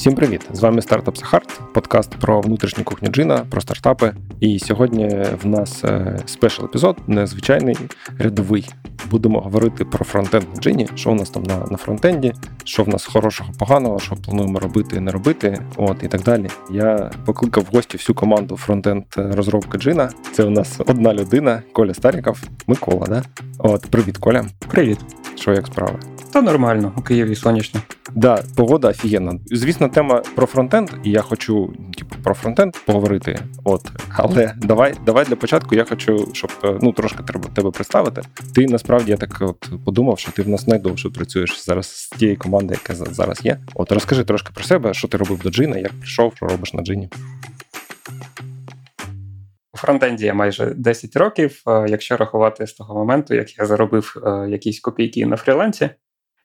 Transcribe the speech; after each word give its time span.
Всім 0.00 0.14
привіт! 0.14 0.46
З 0.52 0.60
вами 0.60 0.82
Startups 0.82 1.16
Are 1.16 1.33
Hard, 1.33 1.60
подкаст 1.74 2.10
про 2.10 2.40
внутрішню 2.40 2.84
кухню 2.84 3.08
Джина, 3.08 3.46
про 3.50 3.60
стартапи. 3.60 4.12
І 4.40 4.58
сьогодні 4.58 5.08
в 5.42 5.46
нас 5.46 5.84
е, 5.84 6.18
special 6.26 6.64
епізод, 6.64 6.96
незвичайний 7.06 7.76
рядовий. 8.18 8.68
Будемо 9.10 9.40
говорити 9.40 9.84
про 9.84 10.04
фронтенд 10.04 10.44
на 10.54 10.60
Джині, 10.60 10.88
що 10.94 11.10
у 11.10 11.14
нас 11.14 11.30
там 11.30 11.42
на 11.42 11.66
на 11.70 11.76
фронтенді, 11.76 12.32
що 12.64 12.84
в 12.84 12.88
нас 12.88 13.06
хорошого, 13.06 13.50
поганого, 13.58 13.98
що 13.98 14.16
плануємо 14.16 14.58
робити 14.58 14.96
і 14.96 15.00
не 15.00 15.10
робити. 15.10 15.58
От 15.76 16.02
і 16.02 16.08
так 16.08 16.22
далі. 16.22 16.48
Я 16.70 17.10
покликав 17.26 17.66
в 17.70 17.74
гості 17.74 17.96
всю 17.96 18.16
команду 18.16 18.56
фронтенд 18.56 19.04
розробки 19.16 19.78
Джина. 19.78 20.10
Це 20.32 20.44
у 20.44 20.50
нас 20.50 20.80
одна 20.86 21.14
людина, 21.14 21.62
Коля 21.72 21.94
Старіков, 21.94 22.42
Микола. 22.66 23.06
Да? 23.06 23.22
От, 23.58 23.86
привіт, 23.86 24.18
Коля. 24.18 24.44
Привіт. 24.68 24.98
Що 25.34 25.52
як 25.52 25.66
справи? 25.66 25.98
Та 26.32 26.42
нормально, 26.42 26.92
у 26.96 27.02
Києві 27.02 27.34
сонячно. 27.34 27.80
Да, 28.14 28.42
погода 28.56 28.88
офігенна. 28.88 29.38
Звісно, 29.46 29.88
тема 29.88 30.22
про 30.34 30.46
фронтенд, 30.46 30.90
і 31.04 31.10
я 31.10 31.22
хочу 31.22 31.74
типу, 31.98 32.16
про 32.22 32.34
фронтенд 32.34 32.74
поговорити. 32.86 33.38
От, 33.64 33.90
але 34.16 34.54
давай, 34.56 34.94
давай 35.06 35.24
для 35.24 35.36
початку. 35.36 35.74
Я 35.74 35.84
хочу, 35.84 36.28
щоб 36.32 36.50
е, 36.64 36.78
ну 36.82 36.92
трошки 36.92 37.22
треба 37.22 37.50
тебе 37.54 37.70
представити. 37.70 38.22
Ти 38.54 38.66
насправді 38.66 39.10
я 39.10 39.16
так 39.16 39.36
от 39.40 39.70
подумав, 39.84 40.18
що 40.18 40.32
ти 40.32 40.42
в 40.42 40.48
нас 40.48 40.66
найдовше 40.66 41.08
працюєш 41.08 41.64
зараз 41.64 41.86
з 41.86 42.08
тієї 42.08 42.36
команди, 42.36 42.74
яка 42.74 43.04
зараз 43.04 43.44
є. 43.44 43.58
От 43.74 43.92
розкажи 43.92 44.24
трошки 44.24 44.50
про 44.54 44.64
себе, 44.64 44.94
що 44.94 45.08
ти 45.08 45.16
робив 45.16 45.38
до 45.38 45.50
джина, 45.50 45.78
як 45.78 45.92
прийшов, 45.92 46.32
що 46.36 46.46
робиш 46.46 46.74
на 46.74 46.82
джині. 46.82 47.08
У 49.74 49.76
фронтенді 49.76 50.26
я 50.26 50.34
майже 50.34 50.66
10 50.66 51.16
років, 51.16 51.62
е, 51.68 51.86
якщо 51.88 52.16
рахувати 52.16 52.66
з 52.66 52.72
того 52.72 52.94
моменту, 52.94 53.34
як 53.34 53.58
я 53.58 53.66
заробив 53.66 54.22
е, 54.26 54.48
якісь 54.50 54.80
копійки 54.80 55.26
на 55.26 55.36
фрілансі. 55.36 55.90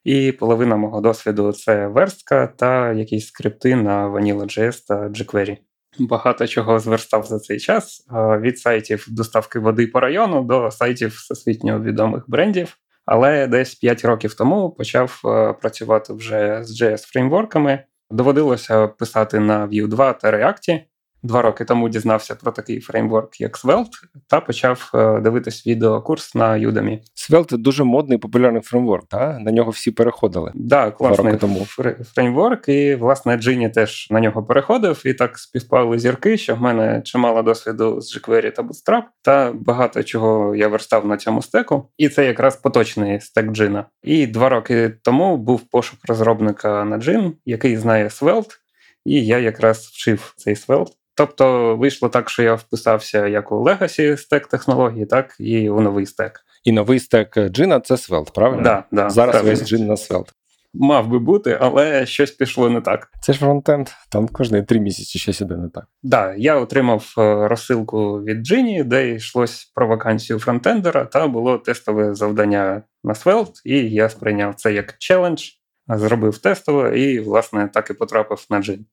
І 0.06 0.32
половина 0.32 0.76
мого 0.76 1.00
досвіду 1.00 1.52
це 1.52 1.86
верстка 1.86 2.46
та 2.46 2.92
якісь 2.92 3.26
скрипти 3.26 3.76
на 3.76 4.08
Vanilla.js 4.08 4.86
та 4.88 4.94
jQuery. 4.94 5.56
Багато 5.98 6.46
чого 6.46 6.78
зверстав 6.78 7.24
за 7.24 7.38
цей 7.38 7.58
час 7.58 8.06
від 8.40 8.58
сайтів 8.58 9.06
доставки 9.08 9.58
води 9.58 9.86
по 9.86 10.00
району 10.00 10.42
до 10.42 10.70
сайтів 10.70 11.10
всесвітньо 11.10 11.80
відомих 11.80 12.24
брендів. 12.26 12.76
Але 13.06 13.46
десь 13.46 13.74
5 13.74 14.04
років 14.04 14.34
тому 14.34 14.70
почав 14.70 15.20
працювати 15.60 16.12
вже 16.12 16.64
з 16.64 16.82
js 16.82 17.06
фреймворками. 17.12 17.84
Доводилося 18.10 18.86
писати 18.86 19.40
на 19.40 19.66
Vue 19.66 19.88
2 19.88 20.12
та 20.12 20.30
React 20.30 20.80
два 21.22 21.42
роки 21.42 21.64
тому 21.64 21.88
дізнався 21.88 22.34
про 22.34 22.52
такий 22.52 22.80
фреймворк, 22.80 23.40
як 23.40 23.58
Svelte, 23.58 24.04
та 24.26 24.40
почав 24.40 24.90
е, 24.94 25.20
дивитись 25.20 25.66
відеокурс 25.66 26.34
на 26.34 26.52
Udemy. 26.52 27.00
Svelte– 27.14 27.56
дуже 27.58 27.84
модний 27.84 28.18
популярний 28.18 28.62
фреймворк, 28.62 29.08
та 29.08 29.38
на 29.38 29.50
нього 29.52 29.70
всі 29.70 29.90
переходили. 29.90 30.52
Да, 30.54 30.90
класний 30.90 31.36
тому. 31.36 31.66
фреймворк, 32.14 32.68
і 32.68 32.94
власне 32.94 33.36
Джині 33.36 33.68
теж 33.68 34.08
на 34.10 34.20
нього 34.20 34.42
переходив, 34.42 35.02
і 35.04 35.14
так 35.14 35.38
співпали 35.38 35.98
зірки, 35.98 36.36
що 36.36 36.54
в 36.54 36.60
мене 36.62 37.02
чимало 37.04 37.42
досвіду 37.42 38.00
з 38.00 38.16
jQuery 38.16 38.52
та 38.52 38.62
Bootstrap, 38.62 39.02
та 39.22 39.52
багато 39.54 40.02
чого 40.02 40.54
я 40.54 40.68
верстав 40.68 41.06
на 41.06 41.16
цьому 41.16 41.42
стеку. 41.42 41.88
І 41.98 42.08
це 42.08 42.26
якраз 42.26 42.56
поточний 42.56 43.20
стек 43.20 43.52
Джина. 43.52 43.84
І 44.02 44.26
два 44.26 44.48
роки 44.48 44.92
тому 45.02 45.36
був 45.36 45.60
пошук 45.60 46.00
розробника 46.08 46.84
на 46.84 46.98
Джин, 46.98 47.32
який 47.44 47.76
знає 47.76 48.08
Svelte, 48.08 48.58
і 49.04 49.26
я 49.26 49.38
якраз 49.38 49.78
вчив 49.78 50.34
цей 50.36 50.54
Svelte. 50.54 50.92
Тобто 51.16 51.76
вийшло 51.76 52.08
так, 52.08 52.30
що 52.30 52.42
я 52.42 52.54
вписався 52.54 53.26
як 53.26 53.52
у 53.52 53.54
Legacy 53.54 54.16
стек 54.16 54.46
технології, 54.46 55.06
так 55.06 55.36
і 55.38 55.70
у 55.70 55.80
новий 55.80 56.06
стек. 56.06 56.40
І 56.64 56.72
новий 56.72 57.00
стек 57.00 57.38
джина 57.48 57.80
це 57.80 57.94
Svelte, 57.94 58.32
правильно? 58.34 58.62
Да, 58.62 58.84
да, 58.92 59.10
Зараз 59.10 59.32
правильно. 59.32 59.50
весь 59.50 59.68
джин 59.68 59.86
на 59.86 59.94
Svelte. 59.94 60.30
Мав 60.74 61.08
би 61.08 61.18
бути, 61.18 61.58
але 61.60 62.06
щось 62.06 62.30
пішло 62.30 62.70
не 62.70 62.80
так. 62.80 63.08
Це 63.20 63.32
ж 63.32 63.38
фронтенд, 63.38 63.88
там 64.10 64.28
кожні 64.28 64.62
три 64.62 64.80
місяці 64.80 65.18
щось 65.18 65.40
іде 65.40 65.56
не 65.56 65.68
так. 65.68 65.74
Так, 65.74 65.88
да, 66.02 66.34
я 66.34 66.56
отримав 66.56 67.14
е, 67.18 67.48
розсилку 67.48 68.22
від 68.22 68.46
Джині, 68.46 68.84
де 68.84 69.10
йшлось 69.14 69.72
про 69.74 69.86
вакансію 69.86 70.38
фронтендера, 70.38 71.04
та 71.04 71.26
було 71.28 71.58
тестове 71.58 72.14
завдання 72.14 72.82
на 73.04 73.12
Svelte, 73.12 73.60
і 73.64 73.90
я 73.90 74.08
сприйняв 74.08 74.54
це 74.54 74.72
як 74.72 74.94
челендж, 74.98 75.42
зробив 75.88 76.38
тестове 76.38 77.00
і, 77.00 77.20
власне, 77.20 77.68
так 77.74 77.90
і 77.90 77.94
потрапив 77.94 78.46
на 78.50 78.62
Джин. 78.62 78.86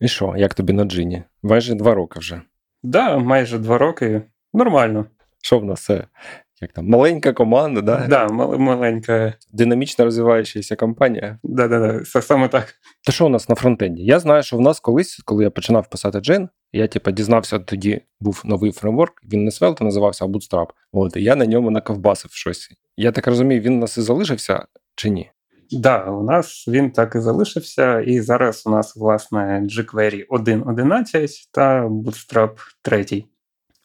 І 0.00 0.08
що, 0.08 0.34
як 0.36 0.54
тобі 0.54 0.72
на 0.72 0.84
джині? 0.84 1.22
Майже 1.42 1.74
два 1.74 1.94
роки 1.94 2.18
вже. 2.20 2.34
Так, 2.34 2.42
да, 2.82 3.18
майже 3.18 3.58
два 3.58 3.78
роки. 3.78 4.22
Нормально. 4.52 5.06
Що 5.42 5.58
в 5.58 5.64
нас 5.64 5.84
це? 5.84 6.04
Як 6.60 6.72
там, 6.72 6.88
маленька 6.88 7.32
команда, 7.32 7.80
да? 7.80 8.06
Да, 8.08 8.26
мал- 8.26 8.58
маленька. 8.58 9.34
Динамічно 9.52 10.04
розвиваючася 10.04 10.76
компанія. 10.76 11.38
Да, 11.42 11.68
да, 11.68 11.78
да, 11.78 12.04
саме 12.04 12.48
так. 12.48 12.74
То 13.06 13.12
що 13.12 13.26
у 13.26 13.28
нас 13.28 13.48
на 13.48 13.54
фронтенді? 13.54 14.04
Я 14.04 14.18
знаю, 14.18 14.42
що 14.42 14.56
в 14.56 14.60
нас 14.60 14.80
колись, 14.80 15.22
коли 15.24 15.44
я 15.44 15.50
починав 15.50 15.90
писати 15.90 16.20
джин, 16.20 16.48
я 16.72 16.86
типу, 16.86 17.10
дізнався, 17.10 17.58
тоді 17.58 18.00
був 18.20 18.42
новий 18.44 18.72
фреймворк, 18.72 19.22
він 19.32 19.44
не 19.44 19.50
Svelte 19.50 19.82
називався, 19.82 20.24
а 20.24 20.28
Bootstrap. 20.28 20.66
От, 20.92 21.16
і 21.16 21.22
я 21.22 21.36
на 21.36 21.46
ньому 21.46 21.70
наковбасив 21.70 22.30
щось. 22.32 22.70
Я 22.96 23.12
так 23.12 23.26
розумію, 23.26 23.60
він 23.60 23.72
у 23.74 23.78
нас 23.78 23.98
і 23.98 24.00
залишився 24.02 24.66
чи 24.94 25.10
ні? 25.10 25.30
Да, 25.70 26.04
у 26.04 26.22
нас 26.22 26.64
він 26.68 26.90
так 26.90 27.14
і 27.14 27.20
залишився, 27.20 28.00
і 28.00 28.20
зараз 28.20 28.62
у 28.66 28.70
нас, 28.70 28.96
власне, 28.96 29.62
jQuery 29.64 30.26
1.11 30.26 31.28
та 31.52 31.86
Bootstrap 31.86 32.50
3. 32.82 33.24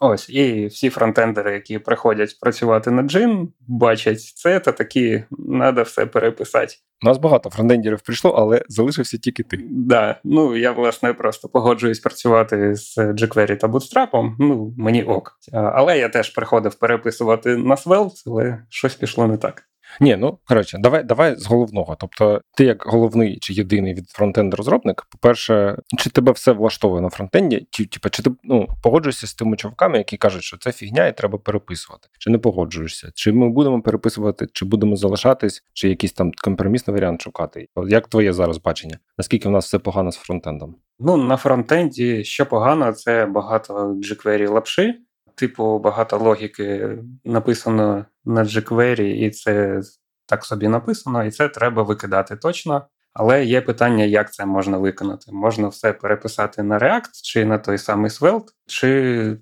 Ось, 0.05 0.29
і 0.29 0.65
всі 0.65 0.89
фронтендери, 0.89 1.53
які 1.53 1.79
приходять 1.79 2.39
працювати 2.39 2.91
на 2.91 3.01
Джин, 3.01 3.49
бачать 3.67 4.21
це 4.21 4.59
та 4.59 4.71
такі, 4.71 5.23
треба 5.49 5.81
все 5.81 6.05
переписати. 6.05 6.73
У 7.03 7.07
нас 7.07 7.17
багато 7.17 7.49
фронтендерів 7.49 8.01
прийшло, 8.01 8.31
але 8.31 8.61
залишився 8.67 9.17
тільки 9.17 9.43
ти. 9.43 9.59
Да, 9.69 10.19
ну 10.23 10.55
я 10.55 10.71
власне 10.71 11.13
просто 11.13 11.49
погоджуюсь 11.49 11.99
працювати 11.99 12.75
з 12.75 12.97
jQuery 12.97 13.57
та 13.57 13.67
Bootstrap, 13.67 14.35
Ну 14.39 14.73
мені 14.77 15.03
ок. 15.03 15.39
Але 15.53 15.99
я 15.99 16.09
теж 16.09 16.29
приходив 16.29 16.75
переписувати 16.75 17.57
на 17.57 17.75
Svelte, 17.75 18.23
але 18.27 18.63
щось 18.69 18.95
пішло 18.95 19.27
не 19.27 19.37
так. 19.37 19.63
Ні, 20.01 20.15
ну 20.15 20.37
коротше, 20.47 20.77
давай 20.77 21.03
давай 21.03 21.35
з 21.35 21.45
головного. 21.45 21.97
Тобто, 21.99 22.41
ти 22.57 22.65
як 22.65 22.83
головний 22.85 23.39
чи 23.39 23.53
єдиний 23.53 23.93
від 23.93 24.09
фронтенд 24.09 24.53
розробник, 24.53 25.07
по-перше, 25.11 25.77
чи 25.97 26.09
тебе 26.09 26.31
все 26.31 26.51
влаштовує 26.51 27.01
на 27.01 27.09
фронтенді, 27.09 27.67
чи 27.69 27.85
типу, 27.85 28.09
чи 28.09 28.23
ти 28.23 28.31
ну, 28.43 28.67
погоджуєшся 28.83 29.27
з 29.27 29.33
тими 29.33 29.57
чуваками, 29.57 29.97
які 29.97 30.17
кажуть, 30.17 30.43
що 30.43 30.57
це 30.57 30.71
фігня 30.71 31.07
і 31.07 31.17
треба 31.17 31.37
переписувати, 31.37 32.07
чи 32.19 32.29
не 32.29 32.37
погоджуєшся? 32.37 33.11
Чи 33.15 33.31
ми 33.31 33.49
будемо 33.49 33.81
переписувати, 33.81 34.47
чи 34.53 34.65
будемо 34.65 34.95
залишатись, 34.95 35.63
чи 35.73 35.89
якийсь 35.89 36.13
там 36.13 36.31
компромісний 36.43 36.95
варіант 36.95 37.21
шукати? 37.21 37.67
Як 37.87 38.07
твоє 38.07 38.33
зараз 38.33 38.57
бачення? 38.57 38.97
Наскільки 39.17 39.49
в 39.49 39.51
нас 39.51 39.65
все 39.65 39.79
погано 39.79 40.11
з 40.11 40.17
фронтендом? 40.17 40.75
Ну 40.99 41.17
на 41.17 41.37
фронтенді 41.37 42.23
що 42.23 42.45
погано, 42.45 42.93
це 42.93 43.25
багато 43.25 43.73
jQuery 44.03 44.49
лапши 44.49 44.95
типу, 45.35 45.79
багато 45.79 46.17
логіки 46.17 46.97
написано 47.25 48.05
на 48.25 48.43
jQuery, 48.43 49.01
і 49.01 49.29
це 49.29 49.81
так 50.25 50.45
собі 50.45 50.67
написано, 50.67 51.25
і 51.25 51.31
це 51.31 51.49
треба 51.49 51.83
викидати 51.83 52.35
точно. 52.35 52.87
Але 53.13 53.45
є 53.45 53.61
питання, 53.61 54.03
як 54.03 54.33
це 54.33 54.45
можна 54.45 54.77
виконати. 54.77 55.31
Можна 55.31 55.67
все 55.67 55.93
переписати 55.93 56.63
на 56.63 56.79
React 56.79 57.21
чи 57.23 57.45
на 57.45 57.57
той 57.57 57.77
самий 57.77 58.11
Svelte, 58.11 58.47
чи 58.67 59.37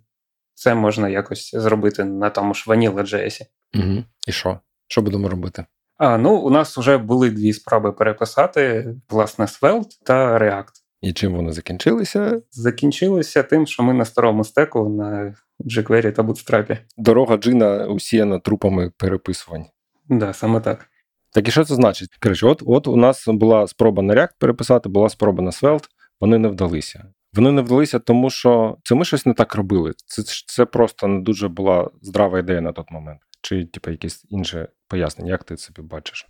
це 0.54 0.76
можна 0.76 1.10
якось 1.10 1.52
зробити 1.56 2.04
на 2.04 2.30
тому 2.30 2.54
ж 2.54 2.66
Vanilla.js. 2.68 3.42
Угу. 3.76 4.04
І 4.28 4.32
що? 4.32 4.60
Що 4.88 5.02
будемо 5.02 5.30
робити? 5.30 5.66
А, 5.98 6.18
Ну, 6.18 6.36
у 6.36 6.50
нас 6.50 6.78
вже 6.78 6.98
були 6.98 7.30
дві 7.30 7.54
спроби 7.54 7.92
переписати, 7.92 8.96
власне, 9.10 9.46
Svelte 9.46 9.92
та 10.04 10.40
React. 10.40 10.81
І 11.02 11.14
чим 11.14 11.36
вони 11.36 11.52
закінчилися? 11.52 12.42
Закінчилися 12.52 13.44
тим, 13.44 13.68
що 13.68 13.84
ми 13.84 13.94
на 13.94 14.06
старому 14.06 14.44
стеку 14.44 14.90
на 14.90 15.36
jQuery 15.60 16.12
та 16.12 16.24
Bootstrap. 16.24 16.78
Дорога 16.98 17.38
джина 17.38 17.88
усіяна 17.88 18.40
трупами 18.40 18.92
переписувань. 18.98 19.66
Да, 20.10 20.34
саме 20.34 20.60
так. 20.60 20.88
Так 21.34 21.48
і 21.48 21.52
що 21.52 21.66
це 21.66 21.76
значить? 21.76 22.18
Коротше, 22.24 22.48
от 22.48 22.64
от 22.66 22.88
у 22.88 22.96
нас 22.96 23.24
була 23.28 23.68
спроба 23.68 24.04
на 24.04 24.16
React 24.16 24.32
переписати, 24.40 24.90
була 24.90 25.10
спроба 25.10 25.44
на 25.44 25.52
Svelte, 25.52 25.88
вони 26.20 26.38
не 26.38 26.48
вдалися. 26.48 27.06
Вони 27.34 27.52
не 27.52 27.62
вдалися, 27.62 28.00
тому 28.00 28.30
що 28.30 28.78
це 28.84 28.96
ми 28.96 29.06
щось 29.06 29.26
не 29.26 29.34
так 29.34 29.56
робили. 29.56 29.94
Це 30.06 30.24
це 30.48 30.66
просто 30.66 31.08
не 31.08 31.22
дуже 31.22 31.48
була 31.48 31.90
здрава 32.02 32.40
ідея 32.40 32.62
на 32.62 32.72
той 32.72 32.86
момент. 32.90 33.20
Чи, 33.42 33.66
типу, 33.66 33.92
якесь 33.92 34.26
інше 34.30 34.68
пояснення, 34.88 35.32
як 35.32 35.44
ти 35.44 35.58
собі 35.58 35.82
бачиш? 35.82 36.28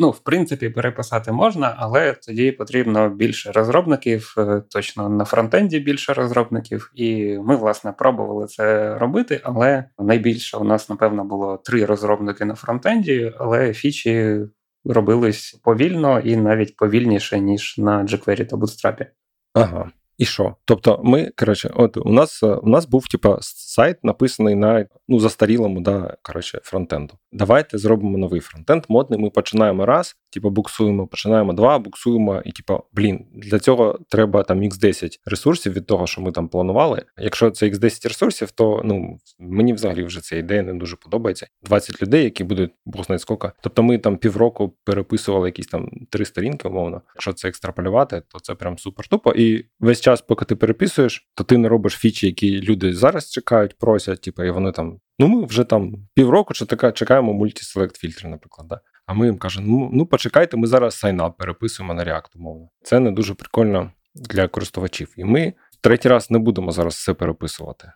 Ну, 0.00 0.10
в 0.10 0.18
принципі, 0.18 0.68
переписати 0.68 1.32
можна, 1.32 1.74
але 1.78 2.12
тоді 2.12 2.52
потрібно 2.52 3.08
більше 3.08 3.52
розробників, 3.52 4.34
е, 4.38 4.62
точно 4.70 5.08
на 5.08 5.24
фронтенді 5.24 5.80
більше 5.80 6.14
розробників. 6.14 6.92
І 6.94 7.38
ми, 7.38 7.56
власне, 7.56 7.92
пробували 7.92 8.46
це 8.46 8.98
робити. 8.98 9.40
Але 9.44 9.84
найбільше 9.98 10.56
у 10.56 10.64
нас, 10.64 10.88
напевно, 10.88 11.24
було 11.24 11.56
три 11.64 11.84
розробники 11.84 12.44
на 12.44 12.54
фронтенді, 12.54 13.32
але 13.38 13.72
фічі 13.72 14.40
робились 14.84 15.60
повільно 15.64 16.20
і 16.20 16.36
навіть 16.36 16.76
повільніше, 16.76 17.40
ніж 17.40 17.74
на 17.78 18.04
jQuery 18.04 18.46
та 18.46 18.56
Bootstrap. 18.56 19.06
Ага. 19.54 19.90
І 20.20 20.24
що? 20.24 20.54
Тобто, 20.64 21.00
ми, 21.04 21.30
коротше, 21.36 21.70
от 21.74 21.96
у 21.96 22.10
нас 22.10 22.42
у 22.42 22.68
нас 22.68 22.86
був 22.86 23.08
типа 23.08 23.38
сайт 23.40 24.04
написаний 24.04 24.54
на 24.54 24.86
ну 25.08 25.20
застарілому, 25.20 25.80
да, 25.80 26.16
коротше, 26.22 26.60
фронтенду. 26.62 27.14
Давайте 27.32 27.78
зробимо 27.78 28.18
новий 28.18 28.40
фронтенд. 28.40 28.84
Модний. 28.88 29.20
Ми 29.20 29.30
починаємо 29.30 29.86
раз, 29.86 30.16
типу, 30.30 30.50
буксуємо, 30.50 31.06
починаємо 31.06 31.52
два, 31.52 31.78
буксуємо, 31.78 32.42
і 32.44 32.52
типу, 32.52 32.84
блін, 32.92 33.26
для 33.34 33.58
цього 33.58 33.98
треба 34.08 34.42
там 34.42 34.62
x 34.62 34.78
10 34.78 35.20
ресурсів 35.26 35.72
від 35.72 35.86
того, 35.86 36.06
що 36.06 36.20
ми 36.20 36.32
там 36.32 36.48
планували. 36.48 37.04
Якщо 37.18 37.50
це 37.50 37.66
x 37.66 37.78
10 37.78 38.06
ресурсів, 38.06 38.50
то 38.50 38.82
ну 38.84 39.18
мені 39.38 39.72
взагалі 39.72 40.02
вже 40.02 40.20
ця 40.20 40.36
ідея 40.36 40.62
не 40.62 40.74
дуже 40.74 40.96
подобається. 40.96 41.46
20 41.62 42.02
людей, 42.02 42.24
які 42.24 42.44
будуть 42.44 42.70
бог 42.84 43.04
знає 43.04 43.18
скільки. 43.18 43.50
Тобто 43.62 43.82
ми 43.82 43.98
там 43.98 44.16
півроку 44.16 44.76
переписували 44.84 45.48
якісь 45.48 45.66
там 45.66 45.90
три 46.10 46.24
сторінки, 46.24 46.68
умовно. 46.68 47.02
Якщо 47.14 47.32
це 47.32 47.48
екстраполювати, 47.48 48.22
то 48.28 48.40
це 48.40 48.54
прям 48.54 48.78
супер 48.78 49.08
тупо. 49.08 49.32
І 49.32 49.66
весь 49.80 50.00
час, 50.00 50.22
поки 50.22 50.44
ти 50.44 50.56
переписуєш, 50.56 51.30
то 51.34 51.44
ти 51.44 51.58
не 51.58 51.68
робиш 51.68 51.92
фічі, 51.92 52.26
які 52.26 52.60
люди 52.60 52.94
зараз 52.94 53.30
чекають, 53.30 53.78
просять, 53.78 54.20
типу, 54.20 54.42
і 54.42 54.50
вони 54.50 54.72
там. 54.72 55.00
Ну, 55.20 55.28
ми 55.28 55.46
вже 55.46 55.64
там 55.64 55.94
півроку 56.14 56.54
чи 56.54 56.66
така 56.66 56.92
чекаємо 56.92 57.32
мультиселект 57.32 57.96
фільтри, 57.96 58.28
наприклад. 58.28 58.68
Да? 58.68 58.80
А 59.06 59.14
ми 59.14 59.26
їм 59.26 59.38
кажемо: 59.38 59.66
ну 59.68 59.90
ну 59.92 60.06
почекайте, 60.06 60.56
ми 60.56 60.66
зараз 60.66 60.98
сайнап 60.98 61.36
переписуємо 61.38 61.94
на 61.94 62.04
React, 62.04 62.36
умовно. 62.36 62.68
Це 62.82 63.00
не 63.00 63.10
дуже 63.10 63.34
прикольно 63.34 63.92
для 64.14 64.48
користувачів. 64.48 65.14
І 65.16 65.24
ми 65.24 65.52
третій 65.80 66.08
раз 66.08 66.30
не 66.30 66.38
будемо 66.38 66.72
зараз 66.72 66.94
все 66.94 67.14
переписувати. 67.14 67.92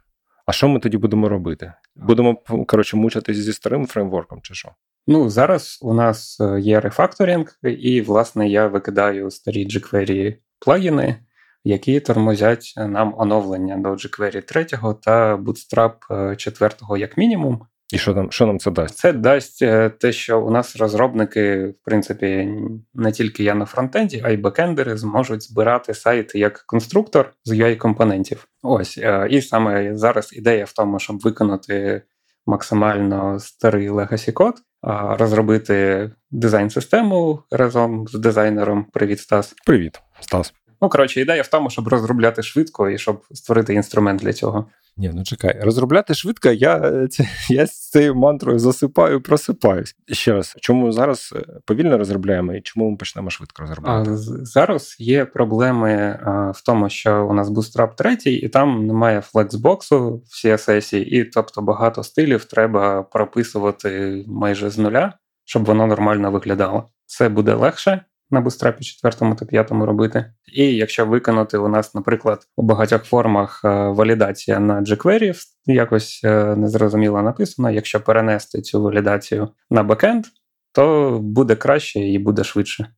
А 0.47 0.53
що 0.53 0.69
ми 0.69 0.81
тоді 0.81 0.97
будемо 0.97 1.29
робити? 1.29 1.73
Будемо 1.97 2.37
коротше 2.67 2.97
мучитись 2.97 3.37
зі 3.37 3.53
старим 3.53 3.87
фреймворком, 3.87 4.41
чи 4.43 4.55
що? 4.55 4.69
Ну 5.07 5.31
зараз 5.31 5.79
у 5.83 5.95
нас 5.95 6.41
е, 6.41 6.61
є 6.61 6.81
рефакторинг, 6.81 7.59
і 7.63 8.01
власне 8.01 8.49
я 8.49 8.67
викидаю 8.67 9.31
старі 9.31 9.67
jQuery 9.67 10.37
плагіни, 10.59 11.17
які 11.65 12.01
тормозять 12.01 12.75
нам 12.77 13.15
оновлення 13.19 13.77
до 13.77 13.89
jQuery 13.89 14.43
3 14.43 14.65
та 15.05 15.37
Bootstrap 15.37 16.37
4 16.37 16.71
е, 16.91 16.99
як 16.99 17.19
мінімум. 17.19 17.61
І 17.93 17.99
що 17.99 18.15
нам 18.15 18.31
що 18.31 18.47
нам 18.47 18.59
це 18.59 18.71
дасть? 18.71 18.97
Це 18.97 19.13
дасть 19.13 19.63
е, 19.63 19.91
те, 19.91 20.13
що 20.13 20.41
у 20.41 20.51
нас 20.51 20.77
розробники, 20.77 21.67
в 21.67 21.85
принципі, 21.85 22.49
не 22.95 23.13
тільки 23.13 23.45
я 23.45 23.55
на 23.55 23.65
фронтенді, 23.65 24.23
а 24.25 24.31
й 24.31 24.37
бекендери 24.37 24.97
зможуть 24.97 25.43
збирати 25.43 25.95
сайт 25.95 26.35
як 26.35 26.65
конструктор 26.67 27.33
з 27.45 27.53
ui 27.53 27.77
компонентів. 27.77 28.49
Ось 28.63 29.01
і 29.31 29.43
саме 29.43 29.97
зараз 29.97 30.33
ідея 30.33 30.65
в 30.65 30.73
тому, 30.73 30.99
щоб 30.99 31.19
виконати 31.21 32.03
максимально 32.47 33.41
старий 33.41 33.91
legacy 33.91 34.33
код, 34.33 34.55
розробити 35.19 36.11
дизайн-систему 36.31 37.43
разом 37.51 38.07
з 38.09 38.15
дизайнером. 38.19 38.87
Привіт, 38.93 39.21
Стас. 39.21 39.55
Привіт, 39.67 40.01
Стас. 40.21 40.55
Ну, 40.85 40.91
коротше, 40.91 41.21
ідея 41.21 41.43
в 41.43 41.47
тому, 41.47 41.71
щоб 41.71 41.89
розробляти 41.89 42.43
швидко 42.43 42.91
і 42.91 42.99
щоб 42.99 43.23
створити 43.33 43.75
інструмент 43.75 44.21
для 44.21 44.33
цього. 44.33 44.67
Ні, 44.97 45.11
ну 45.15 45.25
чекай, 45.25 45.61
розробляти 45.63 46.15
швидко, 46.15 46.49
я 46.49 46.93
я 47.49 47.67
з 47.67 47.91
цією 47.91 48.15
мантрою 48.15 48.59
засипаю, 48.59 49.21
просипаюсь. 49.21 49.97
Ще 50.13 50.33
раз, 50.33 50.55
чому 50.61 50.93
зараз 50.93 51.35
е, 51.37 51.45
повільно 51.65 51.99
розробляємо 51.99 52.55
і 52.55 52.61
чому 52.61 52.91
ми 52.91 52.97
почнемо 52.97 53.31
швидко 53.31 53.63
розробляти? 53.63 54.11
А, 54.11 54.17
Зараз 54.45 54.97
є 54.99 55.25
проблеми 55.25 56.21
а, 56.25 56.51
в 56.51 56.63
тому, 56.63 56.89
що 56.89 57.27
у 57.27 57.33
нас 57.33 57.49
Bootstrap 57.49 57.95
3, 57.95 58.17
і 58.25 58.49
там 58.49 58.87
немає 58.87 59.21
флексбоксу 59.21 60.23
в 60.27 60.47
CSS, 60.47 60.97
і 60.97 61.25
тобто 61.25 61.63
багато 61.63 62.03
стилів 62.03 62.45
треба 62.45 63.03
прописувати 63.03 64.25
майже 64.27 64.71
з 64.71 64.79
нуля, 64.79 65.13
щоб 65.45 65.65
воно 65.65 65.87
нормально 65.87 66.31
виглядало. 66.31 66.89
Це 67.07 67.29
буде 67.29 67.55
легше 67.55 68.05
на 68.35 68.43
Bootstrap 68.43 68.81
4 68.81 69.35
та 69.35 69.47
5 69.47 69.71
робити. 69.71 70.33
І 70.53 70.65
якщо 70.77 71.07
виконати 71.07 71.59
у 71.59 71.69
нас, 71.69 71.95
наприклад, 71.95 72.47
у 72.57 72.63
багатьох 72.63 73.05
формах 73.05 73.61
е, 73.65 73.69
валідація 73.69 74.61
на 74.61 74.83
jQuery 74.83 75.35
якось 75.67 76.21
е, 76.25 76.57
незрозуміло 76.57 77.23
написано, 77.23 77.71
якщо 77.71 78.01
перенести 78.01 78.63
цю 78.63 78.83
валідацію 78.83 79.49
на 79.71 79.83
бекенд, 79.83 80.25
то 80.73 81.19
буде 81.23 81.57
краще 81.57 82.01
і 82.01 82.19
буде 82.19 82.45
швидше. 82.45 82.89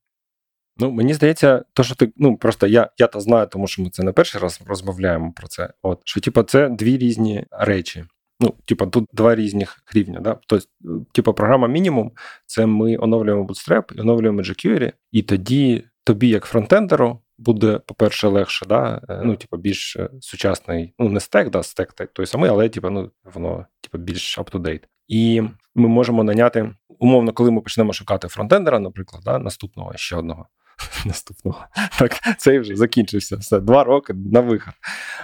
Ну, 0.78 0.90
мені 0.90 1.14
здається, 1.14 1.64
то, 1.72 1.82
що 1.82 1.94
ти 1.94 2.12
ну 2.16 2.36
просто 2.36 2.66
я 2.66 2.90
я 2.98 3.06
то 3.06 3.20
знаю, 3.20 3.46
тому 3.46 3.66
що 3.66 3.82
ми 3.82 3.90
це 3.90 4.02
не 4.02 4.12
перший 4.12 4.40
раз 4.40 4.60
розмовляємо 4.66 5.32
про 5.36 5.48
це. 5.48 5.70
От 5.82 6.00
що, 6.04 6.20
типу, 6.20 6.42
це 6.42 6.68
дві 6.68 6.98
різні 6.98 7.46
речі. 7.50 8.04
Ну, 8.40 8.54
типа, 8.64 8.86
тут 8.86 9.08
два 9.12 9.34
різних 9.34 9.78
рівня. 9.94 10.20
Да? 10.20 10.38
Тобто, 10.46 10.66
типа, 11.12 11.32
програма 11.32 11.68
мінімум 11.68 12.12
це 12.46 12.66
ми 12.66 12.96
оновлюємо 12.96 13.44
Bootstrap 13.44 13.94
і 13.94 14.00
оновлюємо 14.00 14.42
jQuery, 14.42 14.92
і 15.12 15.22
тоді 15.22 15.84
тобі, 16.04 16.28
як 16.28 16.44
фронтендеру, 16.44 17.20
буде, 17.38 17.80
по-перше, 17.86 18.28
легше, 18.28 18.66
да? 18.66 19.00
Е, 19.08 19.20
ну, 19.24 19.36
типа, 19.36 19.56
більш 19.56 19.96
е, 19.96 20.10
сучасний, 20.20 20.94
ну, 20.98 21.08
не 21.08 21.20
стек, 21.20 21.50
да, 21.50 21.62
стек 21.62 21.92
той 22.12 22.26
самий, 22.26 22.50
але 22.50 22.68
типа, 22.68 22.90
ну, 22.90 23.10
воно 23.34 23.66
типа, 23.80 23.98
більш 23.98 24.38
up-to-date. 24.38 24.82
І 25.08 25.42
ми 25.74 25.88
можемо 25.88 26.24
наняти, 26.24 26.74
умовно, 26.98 27.32
коли 27.32 27.50
ми 27.50 27.60
почнемо 27.60 27.92
шукати 27.92 28.28
фронтендера, 28.28 28.78
наприклад, 28.78 29.22
да, 29.24 29.38
наступного 29.38 29.92
ще 29.96 30.16
одного. 30.16 30.46
наступного. 31.06 31.66
Так, 31.98 32.12
цей 32.38 32.58
вже 32.58 32.76
закінчився. 32.76 33.36
Все, 33.36 33.60
два 33.60 33.84
роки 33.84 34.14
на 34.14 34.40
виход. 34.40 34.74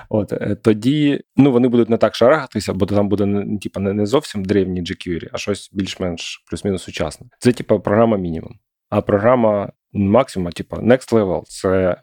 От 0.08 0.32
е, 0.32 0.56
тоді 0.62 1.20
ну 1.36 1.52
вони 1.52 1.68
будуть 1.68 1.90
не 1.90 1.96
так 1.96 2.14
шарагатися, 2.14 2.72
бо 2.72 2.86
там 2.86 3.08
буде 3.08 3.26
не 3.26 3.58
типу, 3.58 3.80
не 3.80 4.06
зовсім 4.06 4.44
древні 4.44 4.82
jQuery, 4.82 5.28
а 5.32 5.38
щось 5.38 5.70
більш-менш 5.72 6.44
плюс-мінус 6.50 6.82
сучасне. 6.82 7.26
Це 7.38 7.52
типу 7.52 7.80
програма 7.80 8.16
мінімум. 8.16 8.58
А 8.90 9.00
програма 9.00 9.72
максимум, 9.92 10.52
типу, 10.52 10.76
next 10.76 11.12
level, 11.12 11.42
це. 11.44 11.96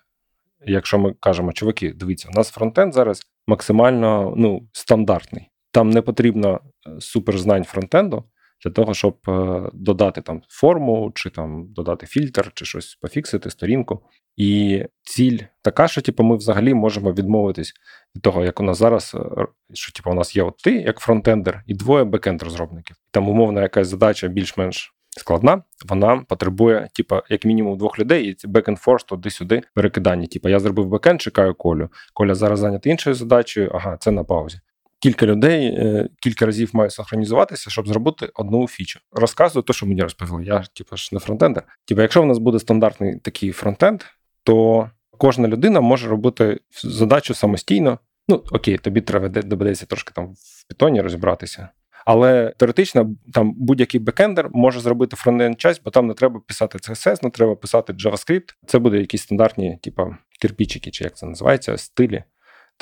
Якщо 0.65 0.99
ми 0.99 1.13
кажемо, 1.19 1.53
чуваки, 1.53 1.93
дивіться, 1.93 2.29
у 2.33 2.37
нас 2.37 2.49
фронтенд 2.49 2.93
зараз 2.93 3.21
максимально 3.47 4.33
ну, 4.37 4.67
стандартний. 4.71 5.49
Там 5.71 5.89
не 5.89 6.01
потрібно 6.01 6.59
е, 6.87 7.01
суперзнань 7.01 7.63
фронтенду, 7.63 8.23
для 8.65 8.71
того, 8.71 8.93
щоб 8.93 9.17
е, 9.27 9.69
додати 9.73 10.21
там 10.21 10.41
форму, 10.49 11.11
чи 11.15 11.29
там 11.29 11.67
додати 11.73 12.05
фільтр, 12.05 12.51
чи 12.53 12.65
щось 12.65 12.95
пофіксити 12.95 13.49
сторінку. 13.49 14.03
І 14.37 14.83
ціль 15.01 15.37
така, 15.61 15.87
що 15.87 16.01
типу, 16.01 16.23
ми 16.23 16.37
взагалі 16.37 16.73
можемо 16.73 17.13
відмовитись 17.13 17.73
від 18.15 18.21
того, 18.21 18.45
як 18.45 18.59
у 18.59 18.63
нас 18.63 18.77
зараз, 18.77 19.15
е, 19.15 19.45
що 19.73 19.93
типу, 19.93 20.11
у 20.11 20.13
нас 20.13 20.35
є 20.35 20.43
от 20.43 20.57
ти, 20.57 20.71
як 20.71 20.99
фронтендер, 20.99 21.63
і 21.67 21.73
двоє 21.73 22.03
бекенд 22.03 22.43
розробників. 22.43 22.95
Там 23.11 23.29
умовна 23.29 23.61
якась 23.61 23.87
задача 23.87 24.27
більш-менш. 24.27 24.95
Складна, 25.11 25.63
вона 25.89 26.17
потребує, 26.17 26.87
типа, 26.93 27.23
як 27.29 27.45
мінімум, 27.45 27.77
двох 27.77 27.99
людей, 27.99 28.25
і 28.25 28.47
back 28.47 28.69
and 28.69 29.05
туди-сюди 29.05 29.61
перекидання. 29.75 30.27
Типа, 30.27 30.49
я 30.49 30.59
зробив 30.59 30.87
бекенд, 30.87 31.21
чекаю 31.21 31.55
Колю. 31.55 31.89
Коля 32.13 32.35
зараз 32.35 32.59
зайнятий 32.59 32.91
іншою 32.91 33.13
задачею, 33.13 33.71
ага, 33.73 33.97
це 33.97 34.11
на 34.11 34.23
паузі 34.23 34.59
кілька 34.99 35.25
людей 35.25 35.65
е, 35.65 36.09
кілька 36.21 36.45
разів 36.45 36.69
маю 36.73 36.89
синхронізуватися, 36.89 37.69
щоб 37.69 37.87
зробити 37.87 38.29
одну 38.33 38.67
фічу. 38.67 38.99
Розказую 39.11 39.63
те, 39.63 39.73
що 39.73 39.85
мені 39.85 40.01
розповіли. 40.01 40.45
Я 40.45 40.63
типу, 40.73 40.97
ж 40.97 41.09
не 41.11 41.19
фронтендер. 41.19 41.63
Типу, 41.85 42.01
якщо 42.01 42.21
в 42.21 42.25
нас 42.25 42.37
буде 42.37 42.59
стандартний 42.59 43.19
такий 43.19 43.51
фронтенд, 43.51 44.03
то 44.43 44.89
кожна 45.17 45.47
людина 45.47 45.81
може 45.81 46.07
робити 46.07 46.59
задачу 46.83 47.33
самостійно. 47.33 47.99
Ну 48.27 48.43
окей, 48.51 48.77
тобі 48.77 49.01
треба 49.01 49.29
доведеться 49.29 49.85
трошки 49.85 50.11
там 50.15 50.33
в 50.33 50.67
питоні 50.67 51.01
розібратися. 51.01 51.69
Але 52.05 52.53
теоретично 52.57 53.15
там 53.33 53.53
будь-який 53.57 53.99
бекендер 53.99 54.49
може 54.51 54.79
зробити 54.79 55.15
фронтенд 55.15 55.59
часть, 55.61 55.81
бо 55.83 55.91
там 55.91 56.07
не 56.07 56.13
треба 56.13 56.39
писати 56.47 56.77
CSS, 56.77 57.23
не 57.23 57.29
треба 57.29 57.55
писати 57.55 57.93
JavaScript. 57.93 58.55
Це 58.67 58.79
буде 58.79 58.97
якісь 58.97 59.21
стандартні, 59.21 59.79
типу, 59.81 60.15
кирпічики, 60.41 60.91
чи 60.91 61.03
як 61.03 61.17
це 61.17 61.25
називається, 61.25 61.77
стилі 61.77 62.23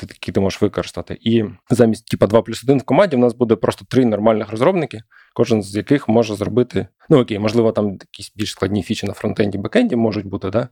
які 0.02 0.32
ти 0.32 0.40
можеш 0.40 0.62
використати. 0.62 1.18
І 1.20 1.44
замість 1.70 2.06
типа 2.06 2.26
2 2.26 2.42
плюс 2.42 2.64
1 2.64 2.78
в 2.78 2.82
команді 2.82 3.16
в 3.16 3.18
нас 3.18 3.34
буде 3.34 3.56
просто 3.56 3.84
три 3.88 4.04
нормальних 4.04 4.50
розробники, 4.50 5.00
кожен 5.34 5.62
з 5.62 5.76
яких 5.76 6.08
може 6.08 6.34
зробити. 6.34 6.86
Ну 7.10 7.20
окей, 7.20 7.38
можливо, 7.38 7.72
там 7.72 7.90
якісь 7.90 8.32
більш 8.36 8.50
складні 8.50 8.82
фічі 8.82 9.06
на 9.06 9.12
фронтенді, 9.12 9.58
бекенді 9.58 9.96
можуть 9.96 10.26
бути, 10.26 10.50
да? 10.50 10.68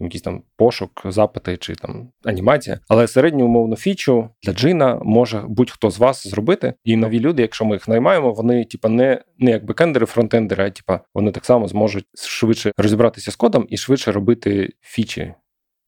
Якийсь 0.00 0.22
там 0.22 0.42
пошук, 0.56 1.02
запити 1.04 1.56
чи 1.56 1.74
там 1.74 2.10
анімація. 2.24 2.80
Але 2.88 3.08
середню 3.08 3.44
умовну 3.44 3.76
фічу 3.76 4.30
для 4.42 4.52
джина 4.52 5.00
може 5.02 5.44
будь-хто 5.48 5.90
з 5.90 5.98
вас 5.98 6.26
зробити. 6.26 6.74
І 6.84 6.96
нові 6.96 7.20
люди, 7.20 7.42
якщо 7.42 7.64
ми 7.64 7.74
їх 7.76 7.88
наймаємо, 7.88 8.32
вони 8.32 8.64
типа 8.64 8.88
не 8.88 9.22
не 9.38 9.50
як 9.50 9.64
бекендери, 9.64 10.06
фронтендери, 10.06 10.66
а 10.66 10.70
типа 10.70 11.00
вони 11.14 11.30
так 11.30 11.44
само 11.44 11.68
зможуть 11.68 12.04
швидше 12.14 12.72
розібратися 12.76 13.30
з 13.30 13.36
кодом 13.36 13.66
і 13.68 13.76
швидше 13.76 14.12
робити 14.12 14.72
фічі 14.80 15.34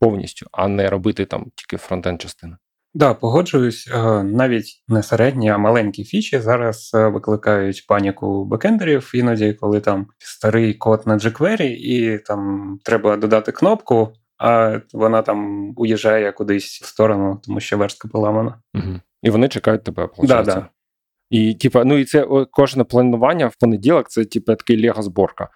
повністю, 0.01 0.47
а 0.53 0.69
не 0.69 0.91
робити 0.91 1.25
там 1.25 1.47
тільки 1.55 1.77
фронтенд 1.77 2.21
частину. 2.21 2.57
Да, 2.95 3.15
погоджуюсь. 3.15 3.91
Е, 3.95 4.23
навіть 4.23 4.83
не 4.89 5.03
середні, 5.03 5.51
а 5.51 5.59
маленькі 5.59 6.05
фічі 6.05 6.41
зараз 6.41 6.91
е, 6.95 7.09
викликають 7.09 7.85
паніку 7.89 8.45
бекендерів, 8.45 9.11
іноді, 9.15 9.53
коли 9.53 9.81
там 9.81 10.07
старий 10.19 10.75
код 10.75 11.03
на 11.07 11.17
jQuery, 11.17 11.69
і 11.69 12.19
там 12.19 12.79
треба 12.85 13.17
додати 13.17 13.53
кнопку, 13.53 14.13
а 14.39 14.81
вона 14.93 15.23
там 15.23 15.71
уїжджає 15.77 16.33
кудись 16.33 16.81
в 16.83 16.87
сторону, 16.87 17.41
тому 17.45 17.61
що 17.61 17.79
верстка 17.79 18.09
поламана. 18.09 18.61
Угу. 18.75 19.01
І 19.23 19.31
вони 19.31 19.49
чекають 19.49 19.85
тебе, 19.85 20.09
Да, 20.23 20.43
да. 20.43 20.69
І 21.31 21.55
типа, 21.55 21.85
ну 21.85 21.99
і 21.99 22.05
це 22.05 22.27
кожне 22.51 22.85
планування 22.85 23.47
в 23.47 23.57
понеділок, 23.61 24.09
це 24.09 24.25
типу 24.25 24.55
такий 24.55 24.91
лего-зборка. 24.91 25.49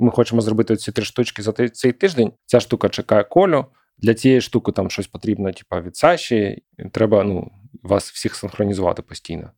Ми 0.00 0.10
хочемо 0.10 0.40
зробити 0.40 0.76
ці 0.76 0.92
три 0.92 1.04
штучки 1.04 1.42
за 1.42 1.52
цей 1.52 1.92
тиждень. 1.92 2.32
Ця 2.46 2.60
штука 2.60 2.88
чекає 2.88 3.24
колю. 3.24 3.66
Для 3.98 4.14
цієї 4.14 4.40
штуки 4.40 4.72
там 4.72 4.90
щось 4.90 5.06
потрібно, 5.06 5.52
типу, 5.52 5.76
від 5.80 5.96
Саші. 5.96 6.62
Треба 6.92 7.24
ну, 7.24 7.50
вас 7.82 8.10
всіх 8.10 8.34
синхронізувати 8.34 9.02
постійно. 9.02 9.50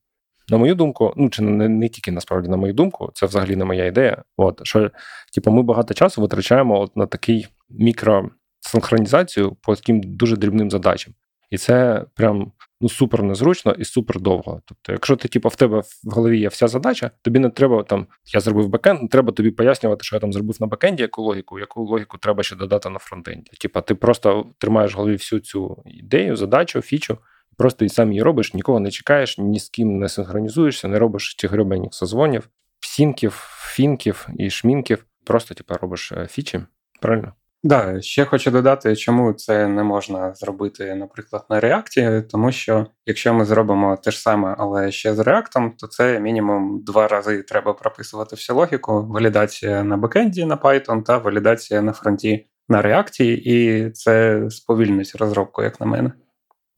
На 0.49 0.59
мою 0.59 0.75
думку, 0.75 1.15
ну 1.17 1.31
чи 1.31 1.43
не, 1.43 1.69
не 1.69 1.89
тільки 1.89 2.11
насправді 2.11 2.49
на 2.49 2.57
мою 2.57 2.73
думку, 2.73 3.11
це 3.15 3.27
взагалі 3.27 3.57
не 3.57 3.65
моя 3.65 3.87
ідея. 3.87 4.25
От 4.37 4.61
що, 4.63 4.91
типу, 5.35 5.51
ми 5.51 5.63
багато 5.63 5.95
часу 5.95 6.21
витрачаємо 6.21 6.81
от 6.81 6.97
на 6.97 7.07
такий 7.07 7.47
мікросинхронізацію 7.71 9.57
по 9.63 9.77
таким 9.77 10.01
дуже 10.01 10.37
дрібним 10.37 10.71
задачам. 10.71 11.15
І 11.51 11.59
це 11.59 12.05
прям 12.15 12.53
ну 12.81 12.89
супер 12.89 13.23
незручно 13.23 13.73
і 13.73 13.85
супер 13.85 14.21
довго. 14.21 14.63
Тобто, 14.65 14.93
якщо 14.93 15.17
ти, 15.17 15.29
типу, 15.29 15.49
в 15.49 15.57
тебе 15.57 15.81
в 15.81 16.11
голові 16.11 16.41
є 16.41 16.49
вся 16.49 16.69
задача, 16.69 17.11
тобі 17.23 17.39
не 17.39 17.51
треба 17.51 17.83
там, 17.83 18.07
я 18.35 18.41
зробив 18.41 18.69
бекенд, 18.69 19.03
не 19.03 19.09
треба 19.09 19.33
тобі 19.33 19.51
пояснювати, 19.51 20.05
що 20.05 20.17
я 20.17 20.21
там 20.21 20.33
зробив 20.33 20.57
на 20.61 20.67
бекенді, 20.67 21.03
яку 21.03 21.23
логіку, 21.23 21.59
яку 21.59 21.85
логіку 21.85 22.19
треба 22.19 22.43
ще 22.43 22.57
додати 22.57 22.91
на 22.91 22.99
фронтенді. 22.99 23.51
Типа, 23.61 23.81
ти 23.81 23.95
просто 23.95 24.47
тримаєш 24.59 24.95
в 24.95 24.97
голові 24.97 25.13
всю 25.13 25.41
цю 25.41 25.83
ідею, 25.87 26.37
задачу, 26.37 26.81
фічу, 26.81 27.19
просто 27.59 27.85
і 27.85 27.89
сам 27.89 28.13
її 28.13 28.23
робиш, 28.23 28.55
нікого 28.55 28.81
не 28.81 28.91
чекаєш, 28.91 29.39
ні 29.39 29.61
з 29.61 29.69
ким 29.69 29.99
не 29.99 30.09
синхронізуєшся, 30.09 30.89
не 30.89 30.99
робиш 30.99 31.35
ті 31.35 31.47
гребеніх 31.47 31.95
созвонів, 31.95 32.49
сінків, 32.81 33.33
фінків 33.75 34.29
і 34.39 34.51
шмінків. 34.51 35.07
Просто 35.25 35.55
типу, 35.55 35.75
робиш 35.75 36.13
е, 36.13 36.27
фічі. 36.31 36.61
Правильно? 37.01 37.33
Да, 37.63 38.01
ще 38.01 38.25
хочу 38.25 38.51
додати, 38.51 38.97
чому 38.97 39.33
це 39.33 39.69
не 39.69 39.83
можна 39.83 40.35
зробити, 40.35 40.95
наприклад, 40.95 41.45
на 41.51 41.61
реакті, 41.61 42.23
тому 42.31 42.53
що 42.53 42.87
якщо 43.07 43.35
ми 43.35 43.45
зробимо 43.45 43.97
те 43.97 44.11
ж 44.11 44.21
саме, 44.21 44.55
але 44.59 44.93
ще 44.93 45.15
з 45.15 45.19
реактом, 45.19 45.73
то 45.79 45.87
це 45.87 46.21
мінімум 46.21 46.83
два 46.85 47.09
рази 47.09 47.43
треба 47.43 47.73
прописувати 47.73 48.37
всю 48.37 48.57
логіку: 48.57 49.07
валідація 49.07 49.85
на 49.85 49.97
бекенді 49.97 50.45
на 50.45 50.57
Python 50.57 51.03
та 51.03 51.19
валідація 51.19 51.83
на 51.83 51.93
фронті 51.93 52.47
на 52.69 52.83
реакції, 52.83 53.43
і 53.45 53.91
це 53.91 54.45
сповільнить 54.51 55.15
розробку, 55.15 55.63
як 55.63 55.81
на 55.81 55.87
мене. 55.87 56.13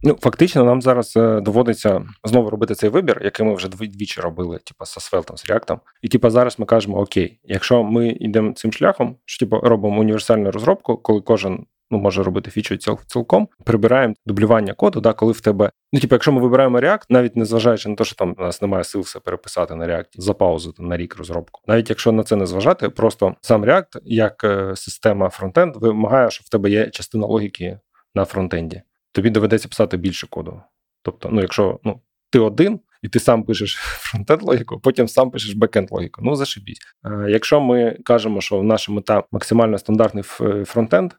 Ну, 0.04 0.18
фактично, 0.21 0.64
нам 0.64 0.82
зараз 0.82 1.16
е, 1.16 1.40
доводиться 1.40 2.02
знову 2.25 2.50
робити 2.50 2.75
цей 2.75 2.90
вибір, 2.90 3.21
який 3.25 3.47
ми 3.47 3.54
вже 3.54 3.68
двічі 3.68 4.21
робили, 4.21 4.59
типу, 4.59 4.85
з 4.85 4.97
Асфелтом, 4.97 5.37
з 5.37 5.50
React. 5.50 5.78
І 6.02 6.09
типу, 6.09 6.30
зараз 6.30 6.59
ми 6.59 6.66
кажемо: 6.66 6.99
Окей, 6.99 7.40
якщо 7.44 7.82
ми 7.82 8.09
йдемо 8.09 8.52
цим 8.52 8.73
шляхом, 8.73 9.16
що 9.25 9.47
типу, 9.47 9.61
робимо 9.61 10.00
універсальну 10.00 10.50
розробку, 10.50 10.97
коли 10.97 11.21
кожен 11.21 11.66
ну, 11.90 11.99
може 11.99 12.23
робити 12.23 12.50
фічу 12.50 12.76
ціл, 12.76 12.99
цілком, 13.06 13.49
прибираємо 13.64 14.14
дублювання 14.26 14.75
коду, 14.75 15.00
да, 15.00 15.12
коли 15.12 15.32
в 15.32 15.40
тебе. 15.40 15.71
Ну, 15.92 16.00
типу, 16.00 16.14
якщо 16.14 16.32
ми 16.32 16.40
вибираємо 16.40 16.80
React, 16.80 17.04
навіть 17.09 17.37
незважаючи 17.37 17.88
на 17.88 17.94
те, 17.94 18.04
що 18.04 18.16
там 18.16 18.35
у 18.38 18.42
нас 18.42 18.62
немає 18.62 18.85
сил 18.85 19.00
все 19.00 19.21
переписати 19.21 19.75
на 19.75 19.87
React, 19.87 20.06
запаузити 20.14 20.82
на 20.82 20.97
рік 20.97 21.16
розробку. 21.16 21.61
Навіть 21.66 21.90
якщо 21.90 22.12
на 22.12 22.23
це 22.23 22.37
не 22.37 22.47
зважати, 22.47 22.88
просто 22.88 23.35
сам 23.40 23.64
React, 23.64 24.00
як 24.04 24.44
е, 24.44 24.76
система 24.76 25.28
фронтенд, 25.28 25.76
вимагає, 25.76 26.30
що 26.30 26.42
в 26.47 26.49
тебе 26.49 26.71
є 26.71 26.90
частина 26.90 27.26
логіки 27.26 27.78
на 28.14 28.25
фронтенді 28.25 28.82
тобі 29.12 29.31
доведеться 29.31 29.69
писати 29.69 29.97
більше 29.97 30.26
коду. 30.26 30.62
Тобто, 31.02 31.28
ну, 31.33 31.40
якщо 31.40 31.81
ну, 31.85 32.00
ти 32.31 32.38
один 32.38 32.81
і 33.02 33.09
ти 33.09 33.21
сам 33.21 33.42
пишеш 33.42 33.75
фронтенд 33.81 34.42
логіку, 34.42 34.81
потім 34.81 35.09
сам 35.09 35.31
пишеш 35.31 35.54
бекенд 35.54 35.88
логіку. 35.90 36.21
Ну, 36.25 36.37
зашибісь. 36.37 36.78
Е, 37.04 37.26
якщо 37.28 37.61
ми 37.61 37.99
кажемо, 38.04 38.40
що 38.40 38.62
наша 38.62 38.92
мета 38.92 39.23
максимально 39.33 39.78
стандартний 39.78 40.25
фронтенд, 40.64 41.12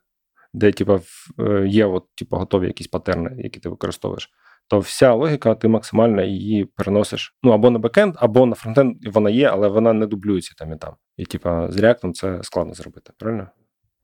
де 0.53 0.71
типу, 0.71 1.01
е, 1.39 1.67
є 1.67 1.85
от, 1.85 2.05
типу, 2.15 2.35
готові 2.35 2.67
якісь 2.67 2.87
патерни, 2.87 3.35
які 3.37 3.59
ти 3.59 3.69
використовуєш, 3.69 4.29
то 4.67 4.79
вся 4.79 5.13
логіка, 5.13 5.55
ти 5.55 5.67
максимально 5.67 6.23
її 6.23 6.65
переносиш 6.65 7.35
ну 7.43 7.51
або 7.51 7.69
на 7.69 7.79
бекенд, 7.79 8.13
або 8.17 8.45
на 8.45 8.55
фронтенд 8.55 9.07
вона 9.07 9.29
є, 9.29 9.47
але 9.47 9.67
вона 9.67 9.93
не 9.93 10.05
дублюється 10.05 10.53
там 10.57 10.73
і 10.73 10.77
там. 10.77 10.93
І 11.17 11.25
типа 11.25 11.71
з 11.71 11.77
React 11.77 12.11
це 12.13 12.43
складно 12.43 12.73
зробити, 12.73 13.13
правильно? 13.17 13.47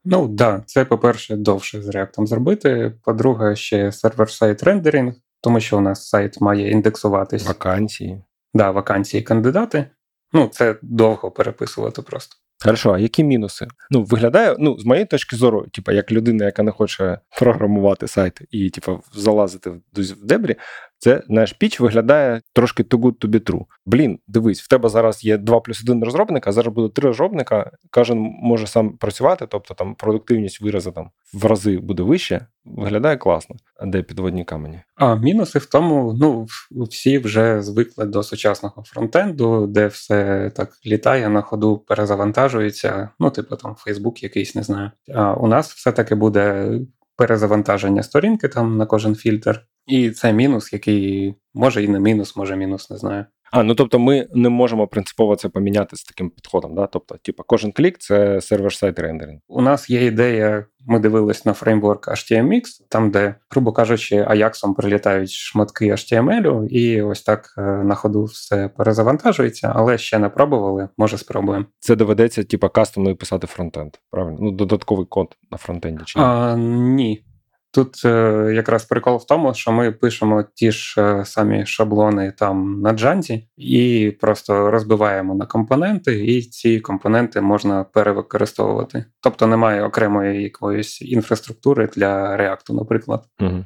Ну 0.05 0.21
так, 0.21 0.35
да, 0.35 0.63
це, 0.65 0.85
по-перше, 0.85 1.35
довше 1.35 1.81
з 1.81 1.89
React 1.89 2.25
зробити. 2.25 2.93
По-друге, 3.03 3.55
ще 3.55 3.91
сервер-сайт 3.91 4.63
рендеринг, 4.63 5.13
тому 5.41 5.59
що 5.59 5.77
у 5.77 5.81
нас 5.81 6.09
сайт 6.09 6.41
має 6.41 6.71
індексуватись. 6.71 7.47
Вакансії. 7.47 8.23
Да, 8.53 8.71
вакансії 8.71 9.23
кандидати. 9.23 9.85
Ну, 10.33 10.47
це 10.47 10.75
довго 10.81 11.31
переписувати 11.31 12.01
просто. 12.01 12.35
Хорошо, 12.63 12.91
а 12.91 12.99
які 12.99 13.23
мінуси? 13.23 13.67
Ну, 13.91 14.03
виглядає, 14.03 14.55
ну, 14.59 14.79
з 14.79 14.85
моєї 14.85 15.05
точки 15.05 15.35
зору, 15.35 15.67
типу, 15.73 15.91
як 15.91 16.11
людина, 16.11 16.45
яка 16.45 16.63
не 16.63 16.71
хоче 16.71 17.19
програмувати 17.39 18.07
сайт 18.07 18.41
і, 18.51 18.69
типу, 18.69 19.03
залазити 19.13 19.69
в 19.95 20.25
дебрі, 20.25 20.55
це 20.99 21.23
наш 21.27 21.53
піч 21.53 21.79
виглядає 21.79 22.41
трошки 22.53 22.83
too 22.83 22.99
good 22.99 23.13
to 23.13 23.29
be 23.29 23.51
true. 23.51 23.65
Блін, 23.85 24.19
дивись, 24.27 24.61
в 24.61 24.67
тебе 24.67 24.89
зараз 24.89 25.23
є 25.23 25.37
2 25.37 25.59
плюс 25.59 25.81
1 25.81 26.03
розробника, 26.03 26.49
а 26.49 26.53
зараз 26.53 26.73
буде 26.73 26.93
3 26.93 27.07
розробника, 27.07 27.71
кожен 27.91 28.17
може 28.41 28.67
сам 28.67 28.97
працювати, 28.97 29.47
тобто 29.49 29.73
там 29.73 29.95
продуктивність 29.95 30.61
виразу 30.61 30.91
там 30.91 31.09
в 31.33 31.45
рази 31.45 31.77
буде 31.77 32.03
вище. 32.03 32.45
Виглядає 32.65 33.17
класно, 33.17 33.55
а 33.75 33.85
де 33.85 34.01
підводні 34.01 34.45
камені. 34.45 34.81
А 34.95 35.15
мінуси 35.15 35.59
в 35.59 35.65
тому, 35.65 36.13
ну 36.13 36.47
всі 36.83 37.17
вже 37.17 37.61
звикли 37.61 38.05
до 38.05 38.23
сучасного 38.23 38.83
фронтенду, 38.83 39.67
де 39.67 39.87
все 39.87 40.51
так 40.55 40.71
літає 40.85 41.29
на 41.29 41.41
ходу, 41.41 41.77
перезавантажується. 41.77 43.09
Ну, 43.19 43.29
типу 43.29 43.55
там 43.55 43.75
Фейсбук 43.75 44.23
якийсь 44.23 44.55
не 44.55 44.63
знаю. 44.63 44.91
А 45.15 45.33
у 45.33 45.47
нас 45.47 45.73
все-таки 45.73 46.15
буде 46.15 46.71
перезавантаження 47.15 48.03
сторінки 48.03 48.47
там 48.47 48.77
на 48.77 48.85
кожен 48.85 49.15
фільтр. 49.15 49.65
І 49.89 50.11
це 50.11 50.33
мінус, 50.33 50.73
який 50.73 51.35
може 51.53 51.83
і 51.83 51.87
не 51.87 51.99
мінус, 51.99 52.35
може 52.35 52.55
мінус, 52.55 52.89
не 52.89 52.97
знаю. 52.97 53.25
А, 53.51 53.63
ну 53.63 53.75
тобто 53.75 53.99
ми 53.99 54.27
не 54.33 54.49
можемо 54.49 54.87
принципово 54.87 55.35
це 55.35 55.49
поміняти 55.49 55.95
з 55.95 56.03
таким 56.03 56.29
підходом. 56.29 56.75
да? 56.75 56.87
Тобто, 56.87 57.15
типу, 57.17 57.43
кожен 57.47 57.71
клік 57.71 57.97
це 57.97 58.41
сервер 58.41 58.73
сайт 58.73 58.99
рендеринг. 58.99 59.39
У 59.47 59.61
нас 59.61 59.89
є 59.89 60.05
ідея, 60.05 60.65
ми 60.87 60.99
дивились 60.99 61.45
на 61.45 61.53
фреймворк 61.53 62.07
HTMX, 62.07 62.61
там, 62.89 63.11
де, 63.11 63.35
грубо 63.51 63.71
кажучи, 63.71 64.15
Ajax 64.15 64.73
прилітають 64.75 65.31
шматки 65.31 65.91
HTML, 65.91 66.67
і 66.67 67.01
ось 67.01 67.21
так 67.21 67.55
е, 67.57 67.61
на 67.61 67.95
ходу 67.95 68.23
все 68.23 68.67
перезавантажується, 68.67 69.71
але 69.75 69.97
ще 69.97 70.19
не 70.19 70.29
пробували, 70.29 70.89
може 70.97 71.17
спробуємо. 71.17 71.65
Це 71.79 71.95
доведеться, 71.95 72.43
типу, 72.43 72.69
кастомно 72.69 73.15
писати 73.15 73.47
фронтенд, 73.47 73.91
правильно? 74.11 74.37
Ну, 74.41 74.51
додатковий 74.51 75.05
код 75.05 75.37
на 75.51 75.57
фронтенді. 75.57 76.03
чи 76.05 76.19
ні? 76.19 76.25
А, 76.25 76.55
Ні. 76.57 77.23
Тут 77.71 78.05
е, 78.05 78.51
якраз 78.55 78.85
прикол 78.85 79.17
в 79.17 79.25
тому, 79.25 79.53
що 79.53 79.71
ми 79.71 79.91
пишемо 79.91 80.45
ті 80.55 80.71
ж 80.71 81.01
е, 81.01 81.25
самі 81.25 81.65
шаблони 81.65 82.33
там 82.37 82.81
на 82.81 82.93
джанті 82.93 83.47
і 83.57 84.13
просто 84.21 84.71
розбиваємо 84.71 85.35
на 85.35 85.45
компоненти, 85.45 86.25
і 86.25 86.41
ці 86.41 86.79
компоненти 86.79 87.41
можна 87.41 87.83
перевикористовувати. 87.83 89.05
Тобто 89.21 89.47
немає 89.47 89.83
окремої 89.83 90.43
якоїсь 90.43 91.01
інфраструктури 91.01 91.89
для 91.95 92.37
реакту, 92.37 92.73
наприклад. 92.73 93.23
Угу. 93.39 93.65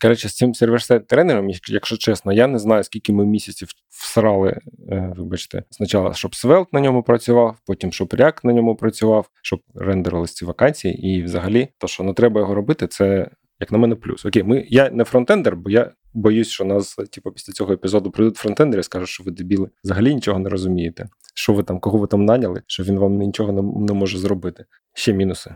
Коротше, 0.00 0.28
з 0.28 0.34
цим 0.34 0.54
сервер-сайт 0.54 1.06
тренером, 1.06 1.50
якщо 1.68 1.96
чесно, 1.96 2.32
я 2.32 2.46
не 2.46 2.58
знаю, 2.58 2.84
скільки 2.84 3.12
ми 3.12 3.26
місяців 3.26 3.68
всрали, 3.88 4.60
е, 4.90 5.12
вибачте, 5.16 5.62
спочатку, 5.70 6.14
щоб 6.14 6.30
Svelte 6.30 6.66
на 6.72 6.80
ньому 6.80 7.02
працював, 7.02 7.56
потім 7.66 7.92
щоб 7.92 8.08
React 8.08 8.40
на 8.44 8.52
ньому 8.52 8.76
працював, 8.76 9.28
щоб 9.42 9.60
рендерились 9.74 10.32
ці 10.32 10.44
вакансії. 10.44 11.08
І 11.08 11.22
взагалі, 11.22 11.68
то, 11.78 11.86
що 11.86 12.02
не 12.02 12.14
треба 12.14 12.40
його 12.40 12.54
робити, 12.54 12.86
це 12.86 13.28
як 13.60 13.72
на 13.72 13.78
мене, 13.78 13.94
плюс. 13.94 14.26
Окей, 14.26 14.42
ми 14.42 14.66
я 14.68 14.90
не 14.90 15.04
фронтендер, 15.04 15.56
бо 15.56 15.70
я 15.70 15.92
боюсь, 16.14 16.48
що 16.48 16.64
нас, 16.64 16.96
типу, 17.10 17.32
після 17.32 17.52
цього 17.52 17.72
епізоду 17.72 18.10
прийдуть 18.10 18.36
фронтендери 18.36 18.80
і 18.80 18.84
скажуть, 18.84 19.08
що 19.08 19.24
ви 19.24 19.30
дебіли 19.30 19.68
взагалі 19.84 20.14
нічого 20.14 20.38
не 20.38 20.48
розумієте. 20.48 21.08
Що 21.34 21.52
ви 21.52 21.62
там, 21.62 21.80
кого 21.80 21.98
ви 21.98 22.06
там 22.06 22.24
наняли, 22.24 22.62
що 22.66 22.82
він 22.82 22.98
вам 22.98 23.18
нічого 23.18 23.52
не, 23.52 23.62
не 23.86 23.92
може 23.92 24.18
зробити. 24.18 24.64
Ще 24.94 25.12
мінуси. 25.12 25.54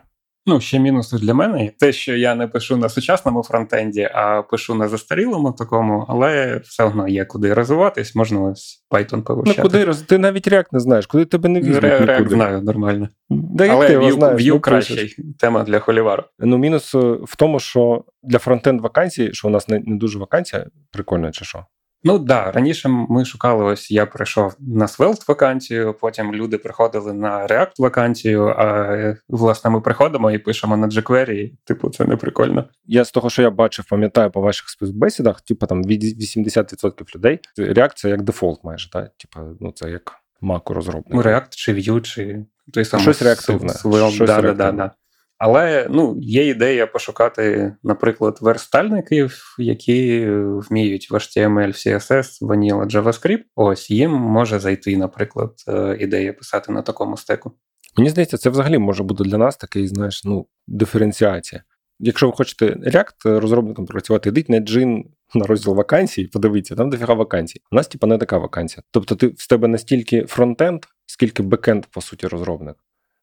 Ну, 0.48 0.60
ще 0.60 0.78
мінуси 0.78 1.16
для 1.16 1.34
мене 1.34 1.70
те, 1.78 1.92
що 1.92 2.16
я 2.16 2.34
не 2.34 2.46
пишу 2.46 2.76
на 2.76 2.88
сучасному 2.88 3.42
фронтенді, 3.42 4.10
а 4.14 4.42
пишу 4.42 4.74
на 4.74 4.88
застарілому 4.88 5.52
такому, 5.52 6.06
але 6.08 6.60
все 6.64 6.84
одно 6.84 7.08
є 7.08 7.24
куди 7.24 7.54
розвиватись, 7.54 8.14
можна 8.14 8.40
ось 8.40 8.84
Python 8.90 9.22
повищати. 9.22 9.62
Ну, 9.62 9.70
куди 9.70 9.84
роз... 9.84 10.02
Ти 10.02 10.18
навіть 10.18 10.48
React 10.48 10.66
не 10.72 10.80
знаєш, 10.80 11.06
куди 11.06 11.24
тебе 11.24 11.48
не 11.48 11.60
візьмуть 11.60 11.84
Re- 11.84 12.06
React 12.06 12.28
знаю 12.28 12.62
нормально. 12.62 13.08
Да, 13.30 13.68
але 13.68 13.88
ти 13.88 13.98
Vue 13.98 14.48
ну, 14.48 14.60
кращий. 14.60 15.16
Тема 15.38 15.64
для 15.64 15.78
холівару. 15.78 16.24
Ну, 16.38 16.58
мінус 16.58 16.94
е, 16.94 16.98
в 17.22 17.36
тому, 17.36 17.60
що 17.60 18.04
для 18.22 18.38
фронтенд 18.38 18.80
вакансій, 18.80 19.30
що 19.32 19.48
у 19.48 19.50
нас 19.50 19.68
не, 19.68 19.82
не 19.86 19.96
дуже 19.96 20.18
вакансія, 20.18 20.66
прикольно 20.92 21.30
чи 21.30 21.44
що? 21.44 21.64
Ну 22.04 22.18
так, 22.18 22.26
да, 22.26 22.50
раніше 22.50 22.88
ми 22.88 23.24
шукали, 23.24 23.64
ось 23.64 23.90
я 23.90 24.06
прийшов 24.06 24.56
на 24.60 24.86
Svelte 24.86 25.28
вакансію, 25.28 25.94
потім 26.00 26.34
люди 26.34 26.58
приходили 26.58 27.12
на 27.12 27.46
React 27.46 27.72
вакансію, 27.78 28.46
а 28.46 29.14
власне 29.28 29.70
ми 29.70 29.80
приходимо 29.80 30.30
і 30.30 30.38
пишемо 30.38 30.76
на 30.76 30.86
jQuery, 30.86 31.50
типу, 31.64 31.90
це 31.90 32.04
не 32.04 32.16
прикольно. 32.16 32.64
Я 32.86 33.04
з 33.04 33.10
того, 33.10 33.30
що 33.30 33.42
я 33.42 33.50
бачив, 33.50 33.84
пам'ятаю 33.90 34.30
по 34.30 34.40
ваших 34.40 34.68
співбесідах, 34.68 35.40
типу 35.40 35.66
там 35.66 35.82
80% 35.84 37.16
людей. 37.16 37.40
React 37.58 37.92
це 37.94 38.08
як 38.08 38.22
дефолт 38.22 38.64
майже, 38.64 38.90
так? 38.90 39.10
Типу, 39.16 39.46
ну 39.60 39.72
це 39.72 39.90
як 39.90 40.12
маку 40.40 40.74
розробник. 40.74 41.14
Ну, 41.14 41.22
React 41.22 41.48
чи 41.50 41.74
Vue, 41.74 42.00
чи 42.00 42.44
той 42.72 42.84
самий 42.84 43.02
Щось 43.02 43.22
реактивне. 43.22 43.72
Svelte, 43.72 44.10
Щось 44.10 44.26
да, 44.28 44.40
реактивне. 44.40 44.72
Да, 44.72 44.72
да, 44.72 44.90
але 45.38 45.86
ну, 45.90 46.18
є 46.20 46.48
ідея 46.48 46.86
пошукати, 46.86 47.74
наприклад, 47.82 48.38
верстальників, 48.40 49.54
які 49.58 50.26
вміють 50.38 51.10
в 51.10 51.14
HTML, 51.14 51.68
CSS, 51.68 52.42
Vanilla, 52.42 52.90
JavaScript. 52.90 53.42
Ось 53.54 53.90
їм 53.90 54.10
може 54.10 54.58
зайти, 54.58 54.96
наприклад, 54.96 55.52
е, 55.68 55.96
ідея 56.00 56.32
писати 56.32 56.72
на 56.72 56.82
такому 56.82 57.16
стеку. 57.16 57.52
Мені 57.96 58.10
здається, 58.10 58.36
це 58.38 58.50
взагалі 58.50 58.78
може 58.78 59.02
бути 59.02 59.24
для 59.24 59.38
нас 59.38 59.56
такий, 59.56 59.88
знаєш, 59.88 60.24
ну, 60.24 60.46
диференціація. 60.66 61.62
Якщо 62.00 62.26
ви 62.26 62.32
хочете 62.32 62.66
React 62.66 63.38
розробником 63.38 63.86
працювати, 63.86 64.28
йдіть 64.28 64.48
на 64.48 64.58
Djinni 64.58 65.04
на 65.34 65.46
розділ 65.46 65.74
вакансій, 65.74 66.26
подивіться, 66.26 66.74
там 66.74 66.90
дофіга 66.90 67.14
вакансій. 67.14 67.60
У 67.72 67.76
нас, 67.76 67.88
типа, 67.88 68.06
не 68.06 68.18
така 68.18 68.38
вакансія. 68.38 68.82
Тобто, 68.90 69.14
ти 69.14 69.26
в 69.26 69.48
тебе 69.48 69.68
настільки 69.68 70.24
фронтенд, 70.24 70.84
скільки 71.06 71.42
бекенд, 71.42 71.86
по 71.86 72.00
суті, 72.00 72.26
розробник. 72.26 72.76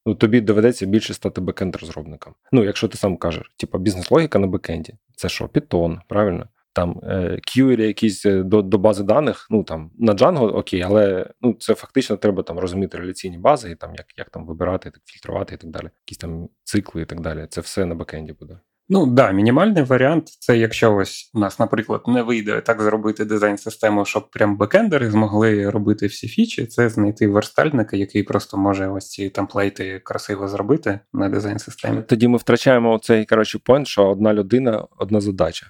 Ну, 0.06 0.16
тобі 0.16 0.42
доведеться 0.42 0.86
більше 0.86 1.14
стати 1.14 1.42
бекенд-розробником. 1.42 2.34
Ну, 2.52 2.64
якщо 2.64 2.88
ти 2.88 2.98
сам 2.98 3.18
кажеш, 3.18 3.52
типа 3.58 3.78
бізнес-логіка 3.78 4.40
на 4.40 4.48
бекенді. 4.48 4.94
Це 5.16 5.30
що, 5.30 5.46
Python, 5.46 6.00
правильно? 6.08 6.48
Там 6.74 7.02
е, 7.04 7.40
query 7.48 7.82
якісь 7.82 8.26
е, 8.26 8.44
до 8.44 8.62
до 8.62 8.78
бази 8.78 9.04
даних, 9.04 9.48
ну 9.50 9.64
там 9.64 9.92
на 10.00 10.14
Django 10.14 10.58
окей, 10.58 10.82
але 10.82 11.30
ну 11.42 11.54
це 11.60 11.76
фактично 11.76 12.18
треба 12.18 12.44
там 12.44 12.60
розуміти 12.60 12.98
реляційні 12.98 13.38
бази, 13.38 13.72
і 13.72 13.76
там 13.76 13.96
як 13.96 14.06
як 14.18 14.30
там 14.30 14.46
вибирати, 14.46 14.92
так 14.92 15.02
фільтрувати 15.06 15.56
і 15.56 15.58
так 15.58 15.70
далі, 15.70 15.90
якісь 16.06 16.18
там 16.18 16.50
цикли 16.64 17.02
і 17.02 17.06
так 17.06 17.22
далі. 17.22 17.48
Це 17.50 17.62
все 17.62 17.86
на 17.86 17.96
бекенді 17.96 18.34
буде. 18.34 18.60
Ну 18.90 19.06
да, 19.06 19.32
мінімальний 19.32 19.84
варіант 19.84 20.30
це 20.40 20.58
якщо 20.58 20.96
ось 20.96 21.32
у 21.34 21.40
нас, 21.40 21.60
наприклад, 21.60 22.02
не 22.08 22.22
вийде 22.22 22.62
так 22.62 22.82
зробити 22.82 23.26
дизайн-систему, 23.26 24.06
щоб 24.06 24.30
прям 24.30 24.58
бекендери 24.58 25.12
змогли 25.12 25.70
робити 25.70 26.08
всі 26.08 26.28
фічі. 26.28 26.66
Це 26.66 26.90
знайти 26.90 27.28
верстальника, 27.28 27.98
який 27.98 28.24
просто 28.24 28.58
може 28.58 28.88
ось 28.88 29.10
ці 29.10 29.30
темплейти 29.30 30.00
красиво 30.00 30.48
зробити 30.48 31.00
на 31.14 31.30
дизайн-системі. 31.30 32.02
Тоді 32.02 32.28
ми 32.28 32.38
втрачаємо 32.38 33.00
цей 33.00 33.26
коротше 33.26 33.58
point, 33.58 33.86
що 33.86 34.08
одна 34.08 34.34
людина, 34.34 34.88
одна 34.98 35.22
задача. 35.22 35.68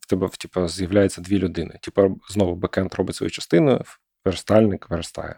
В 0.00 0.06
тебе 0.06 0.28
типу, 0.38 0.68
з'являється 0.68 1.20
дві 1.20 1.38
людини. 1.38 1.78
Типу, 1.82 2.20
знову 2.30 2.54
бекенд 2.54 2.94
робить 2.94 3.16
свою 3.16 3.30
частину, 3.30 3.82
верстальник 4.24 4.90
верстає. 4.90 5.36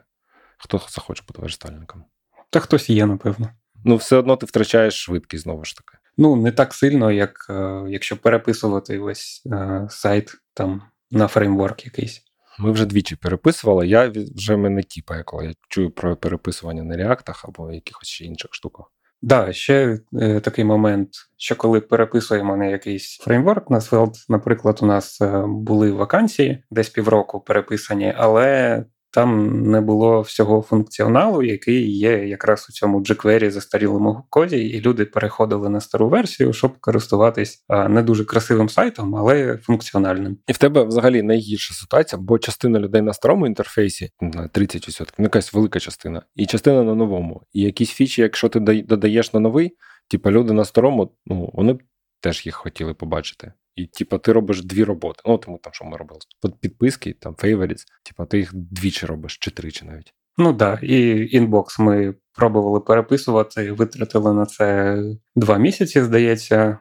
Хто 0.59 0.81
захоче 0.89 1.23
бути 1.29 1.43
верстальником? 1.43 2.05
Та 2.51 2.61
хтось 2.61 2.91
є, 2.91 3.07
напевно. 3.07 3.51
Ну, 3.85 3.97
все 3.97 4.17
одно 4.17 4.37
ти 4.37 4.47
втрачаєш 4.47 4.95
швидкість 4.95 5.43
знову 5.43 5.65
ж 5.65 5.77
таки. 5.77 6.04
Ну, 6.17 6.37
не 6.37 6.53
так 6.53 6.75
сильно, 6.75 7.13
як 7.13 7.47
е, 7.51 7.85
якщо 7.89 8.17
переписувати 8.17 8.99
весь 8.99 9.43
е, 9.47 9.87
сайт 9.91 10.35
там 10.55 10.83
на 11.11 11.29
фреймворк 11.29 11.85
якийсь. 11.85 12.23
Ми 12.59 12.71
вже 12.71 12.87
двічі 12.87 13.17
переписували. 13.17 13.87
Я 13.87 14.13
вже 14.37 14.57
мене 14.57 14.83
тіпає, 14.83 15.23
коли 15.23 15.47
я 15.47 15.53
чую 15.69 15.91
про 15.91 16.17
переписування 16.17 16.83
на 16.83 16.97
реактах 16.97 17.45
або 17.49 17.73
якихось 17.73 18.09
ще 18.09 18.25
інших 18.25 18.55
штуках. 18.55 18.87
Так, 19.29 19.47
да, 19.47 19.53
ще 19.53 19.99
е, 20.21 20.41
такий 20.41 20.65
момент, 20.65 21.09
що 21.37 21.57
коли 21.57 21.81
переписуємо 21.81 22.57
на 22.57 22.67
якийсь 22.67 23.19
фреймворк 23.19 23.71
на 23.71 23.79
Svelte, 23.79 24.25
наприклад, 24.29 24.79
у 24.83 24.87
нас 24.87 25.21
е, 25.21 25.45
були 25.47 25.93
вакансії 25.93 26.65
десь 26.71 26.89
півроку 26.89 27.41
переписані, 27.41 28.15
але 28.17 28.85
там 29.15 29.61
не 29.71 29.81
було 29.81 30.21
всього 30.21 30.63
функціоналу, 30.63 31.43
який 31.43 31.99
є 31.99 32.27
якраз 32.27 32.67
у 32.71 32.73
цьому 32.73 33.01
jQuery 33.01 33.51
застарілому 33.51 34.25
коді, 34.31 34.57
і 34.57 34.81
люди 34.81 35.05
переходили 35.05 35.69
на 35.69 35.81
стару 35.81 36.09
версію, 36.09 36.53
щоб 36.53 36.79
користуватись 36.81 37.65
не 37.89 38.03
дуже 38.03 38.25
красивим 38.25 38.69
сайтом, 38.69 39.17
але 39.17 39.57
функціональним. 39.57 40.39
І 40.47 40.53
в 40.53 40.59
тебе 40.59 40.85
взагалі 40.85 41.23
найгірша 41.23 41.75
ситуація, 41.75 42.23
бо 42.23 42.39
частина 42.39 42.79
людей 42.79 43.03
на 43.03 43.13
старому 43.13 43.47
інтерфейсі 43.47 44.11
на 44.21 44.49
30%, 44.49 45.09
ну 45.19 45.25
якась 45.25 45.55
велика 45.55 45.81
частина, 45.81 46.23
і 46.37 46.47
частина 46.47 46.83
на 46.83 46.95
новому. 46.95 47.43
І 47.53 47.61
якісь 47.61 47.91
фічі, 47.91 48.23
якщо 48.23 48.49
ти 48.49 48.61
додаєш 48.61 49.33
на 49.33 49.41
новий, 49.41 49.77
типу 50.11 50.31
люди 50.31 50.53
на 50.53 50.65
старому, 50.65 51.13
ну 51.27 51.51
вони 51.53 51.73
б 51.73 51.83
теж 52.21 52.47
їх 52.47 52.55
хотіли 52.55 52.95
побачити. 52.95 53.53
І, 53.77 53.87
типа, 53.87 54.19
ти 54.19 54.33
робиш 54.33 54.65
дві 54.65 54.85
роботи. 54.85 55.23
Ну, 55.27 55.39
тому 55.39 55.59
там, 55.63 55.73
що 55.73 55.85
ми 55.85 55.97
робили? 55.97 56.21
Підписки, 56.61 57.13
там 57.21 57.35
favorites, 57.35 57.85
типа, 58.03 58.27
ти 58.27 58.39
їх 58.39 58.51
двічі 58.55 59.07
робиш, 59.07 59.39
чи 59.41 59.51
тричі 59.51 59.85
навіть. 59.85 60.15
Ну 60.39 60.55
так, 60.55 60.81
да. 60.81 60.87
і 60.87 61.29
інбокс 61.37 61.79
ми 61.79 62.15
пробували 62.33 62.81
переписувати, 62.81 63.73
витратили 63.73 64.35
на 64.35 64.47
це 64.47 64.99
два 65.37 65.59
місяці, 65.59 66.03
здається. 66.03 66.79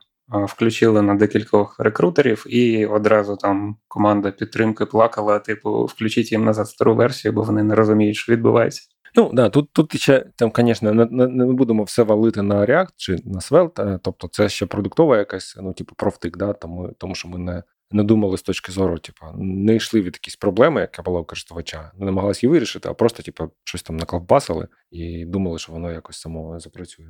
Включили 0.47 1.01
на 1.01 1.15
декількох 1.15 1.79
рекрутерів, 1.79 2.45
і 2.49 2.85
одразу 2.85 3.35
там 3.35 3.77
команда 3.87 4.31
підтримки 4.31 4.85
плакала: 4.85 5.39
типу, 5.39 5.85
включіть 5.85 6.31
їм 6.31 6.43
назад 6.43 6.67
стару 6.67 6.95
версію, 6.95 7.31
бо 7.31 7.41
вони 7.41 7.63
не 7.63 7.75
розуміють, 7.75 8.15
що 8.15 8.31
відбувається. 8.31 8.81
Ну 9.15 9.29
да, 9.33 9.49
тут 9.49 9.73
тут 9.73 9.95
ще 9.97 10.25
там, 10.35 10.51
звісно, 10.55 10.93
не, 10.93 11.27
не, 11.27 11.45
будемо 11.45 11.83
все 11.83 12.03
валити 12.03 12.41
на 12.41 12.65
React 12.65 12.93
чи 12.95 13.17
на 13.25 13.39
Svelte, 13.39 13.99
тобто 14.03 14.27
це 14.27 14.49
ще 14.49 14.65
продуктова 14.65 15.17
якась, 15.17 15.57
ну, 15.61 15.73
типу, 15.73 15.95
профтик, 15.95 16.37
да, 16.37 16.53
тому, 16.53 16.89
тому 16.97 17.15
що 17.15 17.27
ми 17.27 17.37
не 17.37 17.63
не 17.91 18.03
думали 18.03 18.37
з 18.37 18.41
точки 18.41 18.71
зору, 18.71 18.97
типу, 18.97 19.25
не 19.37 19.75
йшли 19.75 20.01
від 20.01 20.13
якісь 20.15 20.35
проблеми, 20.35 20.81
яка 20.81 21.01
була 21.01 21.19
у 21.19 21.25
користувача, 21.25 21.91
не 21.97 22.05
намагалися 22.05 22.47
її 22.47 22.51
вирішити, 22.51 22.89
а 22.89 22.93
просто, 22.93 23.23
типу, 23.23 23.51
щось 23.63 23.83
там 23.83 23.97
наклавбасили 23.97 24.67
і 24.91 25.25
думали, 25.25 25.59
що 25.59 25.71
воно 25.71 25.91
якось 25.91 26.19
само 26.19 26.59
запрацює. 26.59 27.05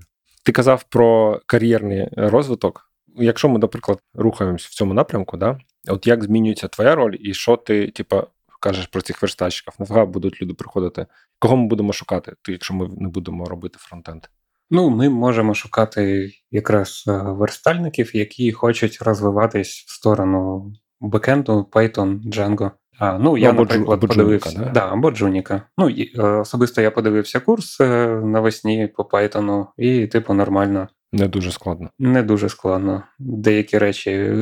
Ти 0.45 0.51
казав 0.51 0.83
про 0.89 1.39
кар'єрний 1.45 2.09
розвиток. 2.11 2.89
Якщо 3.15 3.49
ми, 3.49 3.59
наприклад, 3.59 3.99
рухаємось 4.13 4.65
в 4.65 4.73
цьому 4.73 4.93
напрямку, 4.93 5.37
да, 5.37 5.57
от 5.87 6.07
як 6.07 6.23
змінюється 6.23 6.67
твоя 6.67 6.95
роль, 6.95 7.15
і 7.19 7.33
що 7.33 7.57
ти, 7.57 7.91
типу, 7.91 8.23
кажеш 8.63 8.87
про 8.87 9.01
цих 9.01 9.21
верстальщиків? 9.21 9.73
Нафіга 9.79 10.05
будуть 10.05 10.41
люди 10.41 10.53
приходити? 10.53 11.05
Кого 11.39 11.57
ми 11.57 11.67
будемо 11.67 11.93
шукати, 11.93 12.33
якщо 12.47 12.73
ми 12.73 12.89
не 12.97 13.09
будемо 13.09 13.45
робити 13.45 13.77
фронтенд? 13.81 14.23
Ну, 14.71 14.89
ми 14.89 15.09
можемо 15.09 15.53
шукати 15.53 16.31
якраз 16.51 17.03
е, 17.07 17.11
верстальників, 17.11 18.15
які 18.15 18.51
хочуть 18.51 19.01
розвиватись 19.01 19.85
в 19.87 19.93
сторону 19.93 20.73
бекенду, 20.99 21.69
Python, 21.71 22.19
Django. 22.21 22.71
А, 22.99 23.17
Ну, 23.17 23.37
я, 23.37 23.49
або 23.49 23.61
наприклад, 23.61 23.99
або 23.99 24.07
подивився 24.07 24.49
Джуніка, 24.49 24.71
да? 24.73 24.79
Да, 24.79 24.93
або 24.93 25.11
Джуніка. 25.11 25.61
Ну, 25.77 25.89
і, 25.89 26.19
е, 26.19 26.23
особисто 26.23 26.81
я 26.81 26.91
подивився 26.91 27.39
курс 27.39 27.81
е, 27.81 28.07
навесні 28.07 28.87
по 28.87 29.03
Python, 29.03 29.65
і, 29.77 30.07
типу, 30.07 30.33
нормально. 30.33 30.87
Не 31.11 31.27
дуже 31.27 31.51
складно. 31.51 31.89
Не 31.99 32.23
дуже 32.23 32.49
складно. 32.49 33.03
Деякі 33.19 33.77
речі 33.77 34.33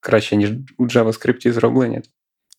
краще, 0.00 0.36
ніж 0.36 0.52
у 0.78 0.86
JavaScript 0.86 1.52
зроблені. 1.52 2.02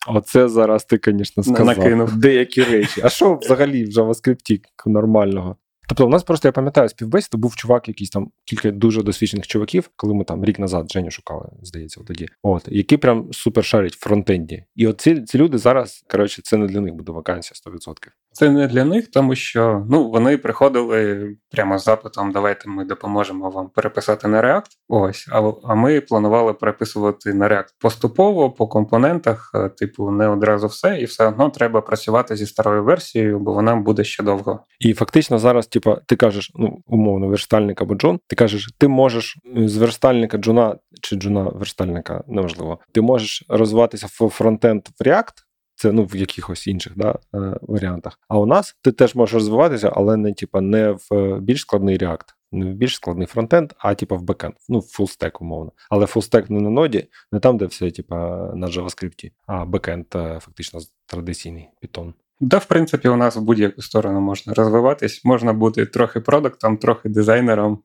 Оце 0.08 0.50
зараз 0.50 0.86
ти, 0.86 1.00
звісно, 1.06 1.44
сказав. 1.44 1.66
Накинув. 1.66 2.16
Деякі 2.16 2.64
речі. 2.64 3.02
А 3.04 3.10
що 3.10 3.36
взагалі 3.36 3.86
в 3.86 3.88
JavaScript 3.88 4.62
нормального? 4.86 5.56
Тобто, 5.88 6.06
у 6.06 6.10
нас 6.10 6.24
просто 6.24 6.48
я 6.48 6.52
пам'ятаю 6.52 6.90
співбесіду, 6.90 7.38
був 7.38 7.56
чувак, 7.56 7.88
якийсь 7.88 8.10
там 8.10 8.32
кілька 8.46 8.72
дуже 8.72 9.04
досвідчених 9.04 9.48
чуваків, 9.48 9.90
коли 9.96 10.14
ми 10.14 10.24
там 10.24 10.46
рік 10.46 10.60
назад 10.60 10.92
Женю 10.92 11.12
шукали, 11.12 11.50
здається, 11.62 12.02
тоді. 12.08 12.28
От, 12.44 12.68
які 12.68 12.98
прям 12.98 13.34
супер 13.34 13.66
шарять 13.66 13.96
в 13.96 14.00
фронтенді. 14.00 14.64
І 14.76 14.88
от 14.88 15.02
ці, 15.02 15.22
ці 15.22 15.38
люди 15.38 15.58
зараз, 15.58 16.04
коротше, 16.08 16.42
це 16.42 16.58
не 16.58 16.68
для 16.68 16.82
них 16.82 16.94
буде 16.94 17.12
вакансія 17.12 17.74
100%. 17.74 17.94
Це 18.34 18.50
не 18.50 18.68
для 18.68 18.86
них, 18.86 19.12
тому 19.12 19.36
що 19.36 19.86
ну 19.90 20.10
вони 20.10 20.38
приходили 20.38 21.30
прямо 21.52 21.78
з 21.78 21.84
запитом: 21.84 22.32
давайте 22.32 22.70
ми 22.70 22.86
допоможемо 22.86 23.50
вам 23.50 23.70
переписати 23.70 24.28
на 24.28 24.42
React. 24.42 24.70
Ось, 24.88 25.28
а 25.32 25.52
а 25.64 25.76
ми 25.76 26.02
планували 26.02 26.54
переписувати 26.54 27.34
на 27.34 27.50
React 27.50 27.68
поступово 27.80 28.52
по 28.52 28.68
компонентах, 28.68 29.52
е, 29.56 29.70
типу, 29.70 30.12
не 30.12 30.28
одразу 30.28 30.68
все, 30.68 31.00
і 31.02 31.06
все 31.06 31.28
одно 31.28 31.50
треба 31.50 31.82
працювати 31.82 32.36
зі 32.36 32.46
старою 32.46 32.84
версією, 32.84 33.40
бо 33.40 33.54
вона 33.54 33.76
буде 33.76 34.04
ще 34.04 34.24
довго. 34.24 34.60
І 34.80 34.94
фактично 34.94 35.40
зараз, 35.40 35.68
типу, 35.68 35.98
ти 36.08 36.16
кажеш, 36.16 36.52
ну 36.56 36.82
умовно, 36.88 37.28
верстальник 37.28 37.82
або 37.82 37.96
Джон, 37.96 38.20
ти 38.28 38.36
кажеш, 38.36 38.70
ти 38.78 38.88
можеш 38.88 39.38
з 39.56 39.78
верстальника 39.78 40.38
Джуна 40.38 40.76
чи 41.02 41.16
Джуна 41.16 41.44
верстальника, 41.44 42.24
неважливо, 42.28 42.80
ти 42.92 43.02
можеш 43.02 43.46
розвиватися 43.50 44.08
в 44.08 44.30
фронтенд 44.30 44.82
в 45.00 45.04
React. 45.04 45.34
Це 45.82 45.92
ну 45.92 46.06
в 46.06 46.16
якихось 46.16 46.68
інших 46.68 46.94
да, 46.96 47.20
е, 47.36 47.58
варіантах. 47.62 48.20
А 48.28 48.40
у 48.40 48.46
нас 48.46 48.76
ти 48.82 48.92
теж 48.92 49.16
можеш 49.16 49.34
розвиватися, 49.34 49.92
але 49.96 50.18
не 50.18 50.34
типа 50.34 50.62
не 50.62 50.92
в 50.92 51.14
е, 51.14 51.40
більш 51.40 51.62
складний 51.62 51.98
React, 51.98 52.36
не 52.52 52.66
в 52.66 52.74
більш 52.74 52.96
складний 52.96 53.28
фронтенд, 53.28 53.74
а 53.78 53.96
типа 53.96 54.16
в 54.16 54.22
бекенд. 54.22 54.54
Ну, 54.70 54.82
фулстек, 54.82 55.42
умовно. 55.42 55.72
Але 55.90 56.06
фулстек 56.06 56.50
не 56.50 56.60
на 56.62 56.70
ноді, 56.70 57.08
не 57.32 57.40
там, 57.40 57.58
де 57.58 57.66
все, 57.66 57.92
типа, 57.92 58.16
на 58.56 58.68
JavaScript, 58.68 59.32
а 59.46 59.66
бекенд 59.66 60.06
е, 60.16 60.40
фактично 60.42 60.80
традиційний 61.06 61.70
Python. 61.84 62.14
Да, 62.42 62.58
в 62.58 62.66
принципі, 62.66 63.10
у 63.10 63.16
нас 63.16 63.36
в 63.36 63.42
будь-яку 63.42 63.82
сторону 63.82 64.22
можна 64.22 64.54
розвиватись. 64.54 65.26
Можна 65.26 65.54
бути 65.54 65.86
трохи 65.86 66.20
продуктом, 66.20 66.78
трохи 66.78 67.10
дизайнером, 67.10 67.80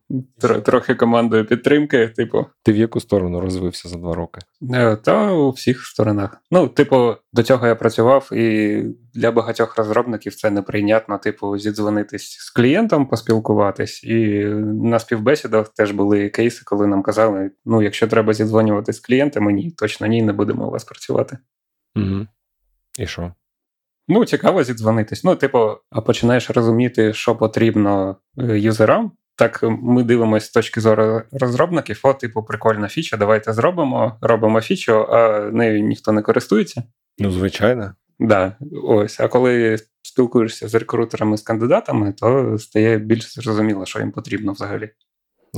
трохи 0.65 0.95
командою 0.95 1.47
підтримки. 1.47 2.09
Типу, 2.09 2.47
ти 2.63 2.73
в 2.73 2.77
яку 2.77 3.01
сторону 3.01 3.41
розвився 3.41 3.89
за 3.89 3.97
два 3.97 4.15
роки? 4.15 4.41
Е, 4.75 4.97
та 4.97 5.33
у 5.33 5.51
всіх 5.51 5.85
сторонах. 5.85 6.43
Ну, 6.51 6.69
типу, 6.69 7.15
до 7.33 7.43
цього 7.43 7.67
я 7.67 7.75
працював, 7.75 8.29
і 8.33 8.83
для 9.15 9.31
багатьох 9.31 9.79
розробників 9.79 10.35
це 10.35 10.51
неприйнятно, 10.51 11.19
типу, 11.19 11.59
зідзвонитись 11.59 12.37
з 12.41 12.51
клієнтом, 12.51 13.07
поспілкуватись. 13.07 14.05
І 14.05 14.45
на 14.65 14.99
співбесідах 14.99 15.69
теж 15.69 15.91
були 15.91 16.29
кейси, 16.29 16.63
коли 16.65 16.87
нам 16.87 17.03
казали: 17.03 17.51
ну, 17.65 17.83
якщо 17.83 18.09
треба 18.09 18.33
зідзвонюватись 18.33 18.97
з 18.97 19.01
клієнтами, 19.01 19.53
ні, 19.53 19.71
точно 19.71 20.07
ні, 20.07 20.23
не 20.23 20.33
будемо 20.33 20.69
у 20.69 20.71
вас 20.71 20.85
працювати. 20.85 21.39
Угу. 21.97 22.27
І 22.99 23.07
що? 23.07 23.33
Ну, 24.09 24.25
цікаво 24.25 24.65
зідзвонитись. 24.65 25.25
Ну, 25.25 25.37
типу, 25.37 25.71
а 25.91 26.01
починаєш 26.01 26.51
розуміти, 26.51 27.13
що 27.13 27.37
потрібно 27.37 28.17
е, 28.39 28.59
юзерам. 28.59 29.13
Так, 29.39 29.61
ми 29.63 30.03
дивимося 30.03 30.47
з 30.47 30.51
точки 30.51 30.81
зору 30.81 31.23
розробників, 31.33 32.01
о, 32.03 32.15
типу, 32.15 32.43
прикольна 32.43 32.89
фіча, 32.89 33.17
давайте 33.17 33.53
зробимо, 33.53 34.19
робимо 34.21 34.61
фічу, 34.61 35.07
а 35.13 35.41
нею 35.53 35.83
ніхто 35.83 36.13
не 36.13 36.23
користується. 36.23 36.83
Ну, 37.19 37.31
звичайно. 37.31 37.95
Да, 38.19 38.57
ось. 38.85 39.21
А 39.21 39.29
коли 39.29 39.79
спілкуєшся 40.03 40.69
з 40.69 40.75
рекрутерами 40.75 41.37
з 41.37 41.43
кандидатами, 41.43 42.13
то 42.13 42.59
стає 42.59 42.99
більш 42.99 43.35
зрозуміло, 43.35 43.87
що 43.87 43.99
їм 43.99 44.13
потрібно 44.13 44.53
взагалі. 44.53 44.91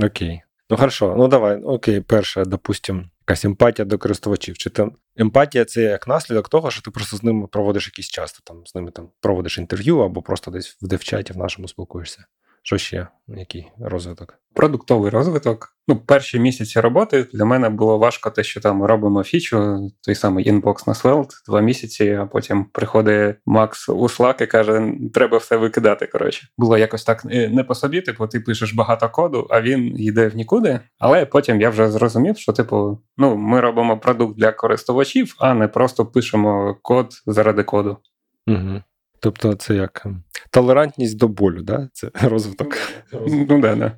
Окей. 0.02 0.42
Ну 0.70 0.76
хорошо, 0.76 1.14
ну 1.18 1.28
давай, 1.28 1.62
окей, 1.62 2.00
перше, 2.00 2.44
допустим, 2.44 3.11
якась 3.29 3.45
емпатія 3.45 3.87
до 3.87 3.99
користувачів. 3.99 4.59
Чи 4.59 4.71
там 4.71 4.93
емпатія 5.17 5.64
це 5.64 5.83
як 5.83 6.09
наслідок 6.09 6.49
того, 6.49 6.71
що 6.71 6.83
ти 6.83 6.91
просто 6.91 7.17
з 7.17 7.23
ними 7.23 7.47
проводиш 7.47 7.87
якийсь 7.87 8.09
час, 8.09 8.33
ти 8.33 8.41
там 8.45 8.67
з 8.67 8.75
ними 8.75 8.91
там 8.91 9.11
проводиш 9.21 9.59
інтерв'ю 9.59 9.99
або 9.99 10.23
просто 10.23 10.51
десь 10.51 10.79
в 10.83 10.87
девчаті 10.87 11.33
в 11.33 11.37
нашому 11.37 11.69
спілкуєшся. 11.69 12.25
Що 12.68 12.78
ще? 12.78 13.07
Який 13.28 13.66
розвиток? 13.81 14.35
Продуктовий 14.54 15.11
розвиток. 15.11 15.76
Ну, 15.88 15.96
перші 15.96 16.38
місяці 16.38 16.81
роботи 16.81 17.26
для 17.33 17.44
мене 17.44 17.68
було 17.68 17.98
важко 17.98 18.31
те, 18.31 18.42
що 18.42 18.61
там 18.61 18.85
робимо 18.85 19.22
фічу, 19.22 19.90
той 20.02 20.14
самий 20.14 20.48
інбокс 20.48 20.87
на 20.87 20.92
Svelte, 20.92 21.31
два 21.46 21.61
місяці, 21.61 22.18
а 22.20 22.26
потім 22.26 22.64
приходить 22.64 23.37
Макс 23.46 23.88
у 23.88 24.02
Slack 24.02 24.42
і 24.42 24.46
каже: 24.46 24.92
треба 25.14 25.38
все 25.38 25.57
викидати. 25.57 26.07
Коротше, 26.07 26.48
було 26.59 26.78
якось 26.78 27.04
так 27.04 27.22
е, 27.31 27.48
не 27.48 27.64
по 27.64 27.74
собі. 27.74 28.00
Типу, 28.00 28.26
ти 28.26 28.40
пишеш 28.40 28.74
багато 28.74 29.09
коду, 29.09 29.46
а 29.50 29.61
він 29.61 30.00
йде 30.00 30.28
в 30.28 30.37
нікуди. 30.37 30.81
Але 30.98 31.26
потім 31.26 31.61
я 31.61 31.70
вже 31.70 31.90
зрозумів, 31.90 32.38
що 32.38 32.52
типу, 32.52 32.98
ну 33.16 33.37
ми 33.37 33.61
робимо 33.61 33.98
продукт 33.98 34.38
для 34.38 34.52
користувачів, 34.52 35.35
а 35.38 35.54
не 35.54 35.68
просто 35.68 36.07
пишемо 36.07 36.76
код 36.83 37.09
заради 37.26 37.62
коду. 37.62 37.96
Угу. 38.46 38.83
Тобто, 39.20 39.54
це 39.54 39.74
як 39.74 40.02
ем, 40.07 40.22
толерантність 40.50 41.18
до 41.18 41.28
болю, 41.28 41.62
да? 41.62 41.88
Це 41.92 42.11
розвиток. 42.22 42.76
Ну 43.28 43.61
да, 43.61 43.74
да. 43.74 43.92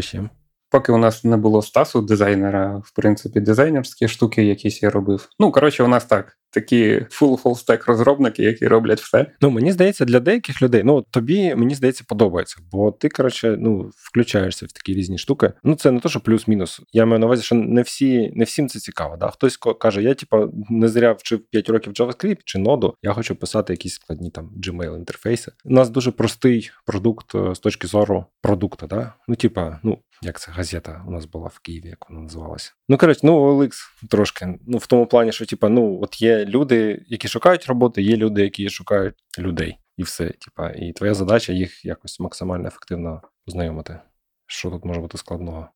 Що? 0.00 0.28
Поки 0.70 0.92
у 0.92 0.98
нас 0.98 1.24
не 1.24 1.36
було 1.36 1.62
стасу 1.62 2.00
дизайнера, 2.02 2.82
в 2.84 2.92
принципі, 2.94 3.40
дизайнерські 3.40 4.08
штуки 4.08 4.44
якісь 4.44 4.82
я 4.82 4.90
робив. 4.90 5.28
Ну, 5.38 5.52
коротше, 5.52 5.84
у 5.84 5.88
нас 5.88 6.04
так. 6.04 6.38
Такі 6.50 6.94
full 6.94 7.42
full 7.42 7.66
stack 7.66 7.86
розробники, 7.86 8.42
які 8.42 8.68
роблять 8.68 9.00
все. 9.00 9.26
Ну 9.40 9.50
мені 9.50 9.72
здається, 9.72 10.04
для 10.04 10.20
деяких 10.20 10.62
людей, 10.62 10.82
ну 10.84 11.04
тобі 11.10 11.54
мені 11.54 11.74
здається, 11.74 12.04
подобається, 12.08 12.56
бо 12.72 12.92
ти 12.92 13.08
коротше, 13.08 13.56
ну 13.58 13.90
включаєшся 13.96 14.66
в 14.66 14.72
такі 14.72 14.94
різні 14.94 15.18
штуки. 15.18 15.52
Ну 15.64 15.74
це 15.74 15.90
не 15.90 16.00
то, 16.00 16.08
що 16.08 16.20
плюс-мінус. 16.20 16.80
Я 16.92 17.06
маю 17.06 17.18
на 17.18 17.26
увазі, 17.26 17.42
що 17.42 17.54
не 17.54 17.82
всі 17.82 18.32
не 18.34 18.44
всім 18.44 18.68
це 18.68 18.78
цікаво. 18.78 19.16
Да? 19.16 19.30
Хтось 19.30 19.56
каже, 19.56 20.02
я 20.02 20.14
типа 20.14 20.48
не 20.70 20.88
зря 20.88 21.12
вчив 21.12 21.40
5 21.50 21.68
років 21.68 21.92
JavaScript 21.92 22.38
чи 22.44 22.58
ноду, 22.58 22.94
я 23.02 23.12
хочу 23.12 23.34
писати 23.36 23.72
якісь 23.72 23.94
складні 23.94 24.30
там 24.30 24.50
Gmail 24.62 24.96
інтерфейси. 24.96 25.52
У 25.64 25.72
нас 25.72 25.90
дуже 25.90 26.10
простий 26.10 26.70
продукт 26.86 27.34
е, 27.34 27.54
з 27.54 27.58
точки 27.58 27.86
зору 27.86 28.26
продукту. 28.42 28.86
Да? 28.86 29.12
Ну, 29.28 29.34
типа, 29.34 29.80
ну 29.82 29.98
як 30.22 30.40
це 30.40 30.52
газета 30.52 31.04
у 31.08 31.10
нас 31.10 31.24
була 31.24 31.46
в 31.46 31.58
Києві, 31.58 31.88
як 31.88 32.10
вона 32.10 32.22
називалася. 32.22 32.72
Ну 32.88 32.98
коротше, 32.98 33.20
ну 33.22 33.60
OLX 33.60 33.70
трошки. 34.10 34.58
Ну 34.66 34.78
в 34.78 34.86
тому 34.86 35.06
плані, 35.06 35.32
що 35.32 35.46
типа, 35.46 35.68
ну 35.68 35.98
от 36.02 36.22
є 36.22 36.44
люди, 36.48 37.04
які 37.06 37.28
шукають 37.28 37.66
роботи, 37.66 38.02
є 38.02 38.16
люди, 38.16 38.42
які 38.42 38.70
шукають 38.70 39.14
людей, 39.38 39.78
і 39.96 40.02
все. 40.02 40.28
Типа, 40.28 40.70
і 40.70 40.92
твоя 40.92 41.14
задача 41.14 41.52
їх 41.52 41.84
якось 41.84 42.20
максимально 42.20 42.68
ефективно 42.68 43.22
познайомити. 43.44 43.98
Що 44.46 44.70
тут 44.70 44.84
може 44.84 45.00
бути 45.00 45.18
складного? 45.18 45.68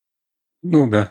Ну 0.63 0.91
да. 0.91 1.11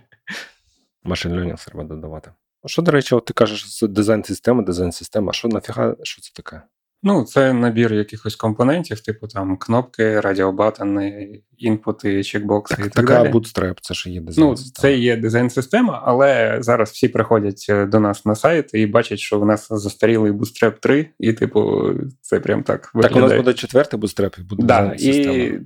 Машин 1.02 1.32
learning 1.32 1.66
треба 1.66 1.84
додавати. 1.84 2.32
Що, 2.66 2.82
до 2.82 2.90
речі, 2.90 3.14
от 3.14 3.24
ти 3.24 3.32
кажеш 3.32 3.82
дизайн-система, 3.82 4.62
дизайн 4.62 4.92
система. 4.92 5.32
Що 5.32 5.48
нафіга, 5.48 5.96
що 6.02 6.22
це 6.22 6.30
таке? 6.34 6.62
Ну, 7.04 7.24
це 7.24 7.52
набір 7.52 7.94
якихось 7.94 8.36
компонентів, 8.36 9.00
типу 9.00 9.26
там 9.26 9.56
кнопки, 9.56 10.20
радіобатони, 10.20 11.30
інпути, 11.58 12.24
чекбокси 12.24 12.74
так, 12.74 12.86
і 12.86 12.88
так 12.88 13.06
така 13.06 13.22
далі. 13.22 13.32
Bootstrap, 13.32 13.78
це 13.80 13.94
ж 13.94 14.10
є 14.10 14.20
дизайн. 14.20 14.48
Ну, 14.48 14.56
це 14.56 14.96
є 14.96 15.16
дизайн-система, 15.16 16.02
але 16.04 16.56
зараз 16.60 16.90
всі 16.90 17.08
приходять 17.08 17.66
е, 17.68 17.86
до 17.86 18.00
нас 18.00 18.24
на 18.24 18.34
сайт 18.34 18.70
і 18.74 18.86
бачать, 18.86 19.18
що 19.18 19.40
в 19.40 19.46
нас 19.46 19.68
застарілий 19.70 20.32
Bootstrap 20.32 20.72
3, 20.80 21.08
і, 21.18 21.32
типу, 21.32 21.90
це 22.20 22.40
прям 22.40 22.62
так 22.62 22.94
виглядає. 22.94 23.20
Так, 23.20 23.24
у 23.24 23.28
нас 23.28 23.44
буде 23.44 23.54
четвертий 23.54 24.00
Bootstrap 24.00 24.40
і 24.40 24.42
буде 24.42 24.62
да, 24.62 24.80
дизайн-система. 24.80 25.34
І... 25.34 25.60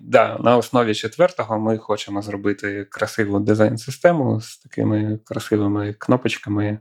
Да, 0.00 0.38
на 0.40 0.56
основі 0.56 0.94
четвертого 0.94 1.58
ми 1.58 1.78
хочемо 1.78 2.22
зробити 2.22 2.86
красиву 2.90 3.40
дизайн-систему 3.40 4.40
з 4.40 4.58
такими 4.58 5.18
красивими 5.24 5.94
кнопочками. 5.98 6.78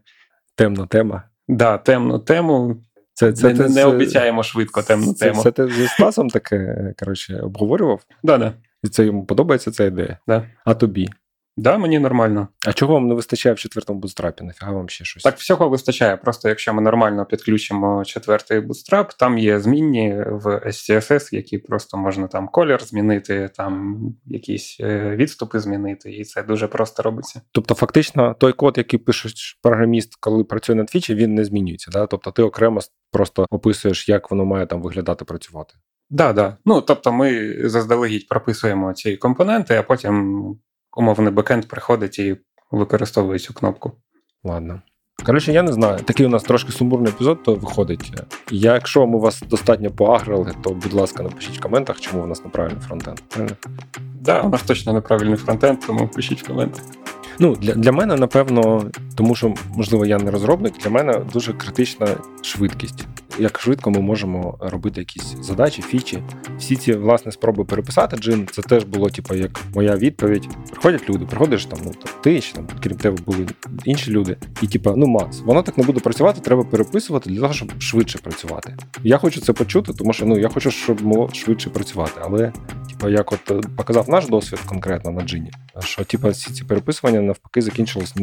Темна 0.55 0.87
тема. 0.87 1.23
Да, 1.47 1.77
темну 1.77 2.19
тему. 2.19 2.83
Це, 3.21 3.33
це, 3.33 3.53
Не, 3.53 3.69
не 3.69 3.85
обіцяємо 3.85 4.43
швидко 4.43 4.81
темну 4.81 5.13
це, 5.13 5.25
тему. 5.25 5.43
Це 5.43 5.51
ти 5.51 5.67
зі 5.67 5.87
Стасом 5.87 6.29
таке 6.29 6.93
коротше, 6.99 7.39
обговорював? 7.43 8.01
Да, 8.23 8.37
да. 8.37 8.53
І 8.83 8.87
це 8.87 9.05
йому 9.05 9.25
подобається 9.25 9.71
ця 9.71 9.83
ідея? 9.83 10.17
Да. 10.27 10.43
А 10.65 10.73
тобі? 10.73 11.09
Да, 11.57 11.77
мені 11.77 11.99
нормально. 11.99 12.47
А 12.67 12.73
чого 12.73 12.93
вам 12.93 13.07
не 13.07 13.15
вистачає 13.15 13.55
в 13.55 13.59
четвертому 13.59 13.99
бутстрапі? 13.99 14.43
Нафіга 14.43 14.71
вам 14.71 14.89
ще 14.89 15.05
щось? 15.05 15.23
Так, 15.23 15.37
всього 15.37 15.69
вистачає. 15.69 16.17
Просто 16.17 16.49
якщо 16.49 16.73
ми 16.73 16.81
нормально 16.81 17.25
підключимо 17.25 18.05
четвертий 18.05 18.59
бутстрап, 18.59 19.13
там 19.13 19.37
є 19.37 19.59
змінні 19.59 20.23
в 20.27 20.45
SCSS, 20.65 21.35
які 21.35 21.57
просто 21.57 21.97
можна 21.97 22.27
там 22.27 22.47
колір 22.47 22.83
змінити, 22.83 23.49
там 23.55 23.99
якісь 24.25 24.77
е, 24.79 25.15
відступи 25.15 25.59
змінити, 25.59 26.11
і 26.11 26.23
це 26.23 26.43
дуже 26.43 26.67
просто 26.67 27.03
робиться. 27.03 27.41
Тобто, 27.51 27.75
фактично, 27.75 28.35
той 28.39 28.53
код, 28.53 28.77
який 28.77 28.99
пише 28.99 29.29
програміст, 29.61 30.15
коли 30.19 30.43
працює 30.43 30.75
на 30.75 30.83
твічі, 30.83 31.15
він 31.15 31.35
не 31.35 31.45
змінюється. 31.45 31.91
Да? 31.91 32.07
Тобто, 32.07 32.31
ти 32.31 32.43
окремо 32.43 32.79
просто 33.11 33.45
описуєш, 33.49 34.09
як 34.09 34.31
воно 34.31 34.45
має 34.45 34.65
там 34.65 34.81
виглядати 34.81 35.25
працювати. 35.25 35.73
Да, 36.09 36.33
да. 36.33 36.57
Ну 36.65 36.81
тобто, 36.81 37.11
ми 37.11 37.55
заздалегідь 37.69 38.27
прописуємо 38.27 38.93
ці 38.93 39.17
компоненти, 39.17 39.75
а 39.75 39.83
потім 39.83 40.55
умовний 40.97 41.31
бекенд 41.31 41.67
приходить 41.67 42.19
і 42.19 42.37
використовує 42.71 43.39
цю 43.39 43.53
кнопку. 43.53 43.91
Ладно. 44.43 44.81
Коротше, 45.25 45.51
я 45.51 45.63
не 45.63 45.73
знаю. 45.73 45.99
Такий 45.99 46.25
у 46.25 46.29
нас 46.29 46.43
трошки 46.43 46.71
сумбурний 46.71 47.11
епізод, 47.11 47.43
то 47.43 47.55
виходить. 47.55 48.13
Якщо 48.51 49.07
ми 49.07 49.19
вас 49.19 49.43
достатньо 49.49 49.91
поагрили, 49.91 50.53
то, 50.63 50.69
будь 50.69 50.93
ласка, 50.93 51.23
напишіть 51.23 51.57
в 51.57 51.61
коментах, 51.61 51.99
чому 51.99 52.23
у 52.23 52.25
нас 52.25 52.43
неправильний 52.43 52.81
фронтенд. 52.81 53.19
Так, 53.27 53.57
да, 54.21 54.41
у 54.41 54.49
нас 54.49 54.61
точно 54.61 54.93
неправильний 54.93 55.35
фронтенд, 55.37 55.79
тому 55.87 56.07
пишіть 56.07 56.43
в 56.43 56.47
коментах. 56.47 56.83
Ну, 57.39 57.55
Для 57.55 57.73
для 57.73 57.91
мене, 57.91 58.15
напевно, 58.15 58.91
тому 59.15 59.35
що, 59.35 59.53
можливо, 59.75 60.05
я 60.05 60.17
не 60.17 60.31
розробник, 60.31 60.77
для 60.77 60.89
мене 60.89 61.21
дуже 61.33 61.53
критична 61.53 62.07
швидкість. 62.41 63.05
Як 63.39 63.59
швидко 63.59 63.91
ми 63.91 64.01
можемо 64.01 64.57
робити 64.59 64.99
якісь 64.99 65.35
задачі, 65.41 65.81
фічі. 65.81 66.23
Всі 66.57 66.75
ці 66.75 66.93
власне 66.93 67.31
спроби 67.31 67.65
переписати 67.65 68.17
джин, 68.17 68.47
це 68.51 68.61
теж 68.61 68.83
було, 68.83 69.09
типу, 69.09 69.35
як 69.35 69.61
моя 69.75 69.95
відповідь. 69.95 70.47
Приходять 70.71 71.09
люди, 71.09 71.25
приходиш 71.25 71.65
там, 71.65 71.79
ну 71.85 71.91
ти 72.23 72.41
чи 72.41 72.53
там, 72.53 72.67
крім 72.83 72.97
тебе, 72.97 73.17
були 73.25 73.47
інші 73.85 74.11
люди. 74.11 74.37
І 74.61 74.67
типу, 74.67 74.93
ну 74.97 75.07
Макс, 75.07 75.39
воно 75.39 75.63
так 75.63 75.77
не 75.77 75.83
буде 75.83 75.99
працювати, 75.99 76.41
треба 76.41 76.63
переписувати 76.63 77.29
для 77.29 77.41
того, 77.41 77.53
щоб 77.53 77.81
швидше 77.81 78.17
працювати. 78.17 78.75
Я 79.03 79.17
хочу 79.17 79.41
це 79.41 79.53
почути, 79.53 79.93
тому 79.93 80.13
що 80.13 80.25
ну 80.25 80.39
я 80.39 80.49
хочу, 80.49 80.71
щоб 80.71 81.01
могло 81.01 81.29
швидше 81.33 81.69
працювати. 81.69 82.21
Але, 82.23 82.53
типу, 82.89 83.09
як 83.09 83.31
от 83.31 83.51
е, 83.51 83.61
показав 83.77 84.09
наш 84.09 84.27
досвід 84.27 84.59
конкретно 84.59 85.11
на 85.11 85.21
джині, 85.21 85.51
що 85.79 86.03
типу, 86.03 86.29
всі 86.29 86.51
ці 86.51 86.63
переписування 86.63 87.21
навпаки 87.21 87.61
закінчилось 87.61 88.15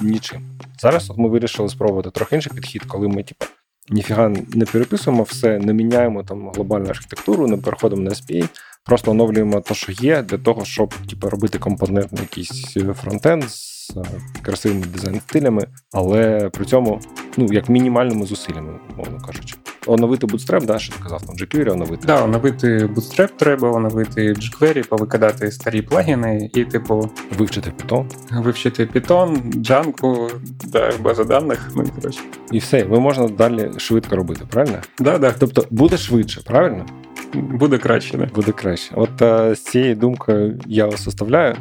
нічим. 0.00 0.40
Зараз 0.80 1.10
от 1.10 1.18
ми 1.18 1.28
вирішили 1.28 1.68
спробувати 1.68 2.10
трохи 2.10 2.34
інший 2.36 2.52
підхід, 2.54 2.84
коли 2.84 3.08
ми, 3.08 3.22
типу, 3.22 3.46
ніфіга 3.90 4.28
не 4.54 4.64
переписуємо 4.64 5.22
все, 5.22 5.58
не 5.58 5.72
міняємо 5.72 6.22
там 6.22 6.50
глобальну 6.50 6.88
архітектуру, 6.88 7.46
не 7.46 7.56
переходимо 7.56 8.02
на 8.02 8.10
SPA, 8.10 8.48
просто 8.84 9.10
оновлюємо 9.10 9.60
те, 9.60 9.74
що 9.74 9.92
є, 9.92 10.22
для 10.22 10.38
того, 10.38 10.64
щоб 10.64 10.94
типу, 11.10 11.28
робити 11.28 11.58
компонентний 11.58 12.22
якийсь 12.22 12.76
фронтенд 13.02 13.44
з 13.44 13.90
е, 13.96 14.02
красивими 14.42 14.86
дизайн-стилями, 14.86 15.66
але 15.92 16.50
при 16.52 16.64
цьому 16.64 17.00
ну, 17.36 17.46
як 17.52 17.68
мінімальними 17.68 18.26
зусиллями, 18.26 18.78
мовно 18.96 19.20
кажучи 19.26 19.56
оновити 19.86 20.26
Bootstrap, 20.26 20.66
да, 20.66 20.78
що 20.78 20.92
ти 20.92 21.02
казав, 21.02 21.22
там 21.22 21.36
jQuery 21.36 21.72
оновити. 21.72 22.06
Да, 22.06 22.24
оновити 22.24 22.86
Bootstrap 22.86 23.28
треба, 23.36 23.70
оновити 23.70 24.32
jQuery, 24.32 24.88
повикидати 24.88 25.50
старі 25.50 25.82
плагіни 25.82 26.50
і, 26.54 26.64
типу, 26.64 27.10
вивчити 27.38 27.72
Python. 27.78 28.06
Вивчити 28.42 28.86
Python, 28.86 29.54
Django, 29.54 30.30
да, 30.64 30.92
база 31.00 31.24
даних. 31.24 31.70
Ну 31.76 31.82
і 31.82 31.88
коротше. 32.00 32.20
І 32.52 32.58
все, 32.58 32.84
ви 32.84 33.00
можна 33.00 33.28
далі 33.28 33.70
швидко 33.76 34.16
робити, 34.16 34.40
правильно? 34.50 34.78
Да, 34.98 35.18
да. 35.18 35.34
Тобто 35.38 35.64
буде 35.70 35.96
швидше, 35.96 36.40
правильно? 36.44 36.86
Буде 37.34 37.78
краще, 37.78 38.18
не? 38.18 38.26
Буде 38.26 38.52
краще. 38.52 38.94
От 38.94 39.22
а, 39.22 39.54
з 39.54 39.64
цією 39.64 39.96
думкою 39.96 40.60
я 40.66 40.86
вас 40.86 41.08
оставляю. 41.08 41.56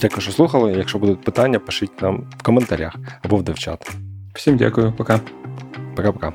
Дякую, 0.00 0.20
що 0.20 0.32
слухали. 0.32 0.72
Якщо 0.72 0.98
будуть 0.98 1.24
питання, 1.24 1.58
пишіть 1.58 2.02
нам 2.02 2.24
в 2.38 2.42
коментарях 2.42 2.96
або 3.22 3.36
в 3.36 3.42
девчат. 3.42 3.90
Всім 4.34 4.56
дякую, 4.56 4.92
пока. 4.96 5.20
Пока-пока. 5.96 6.32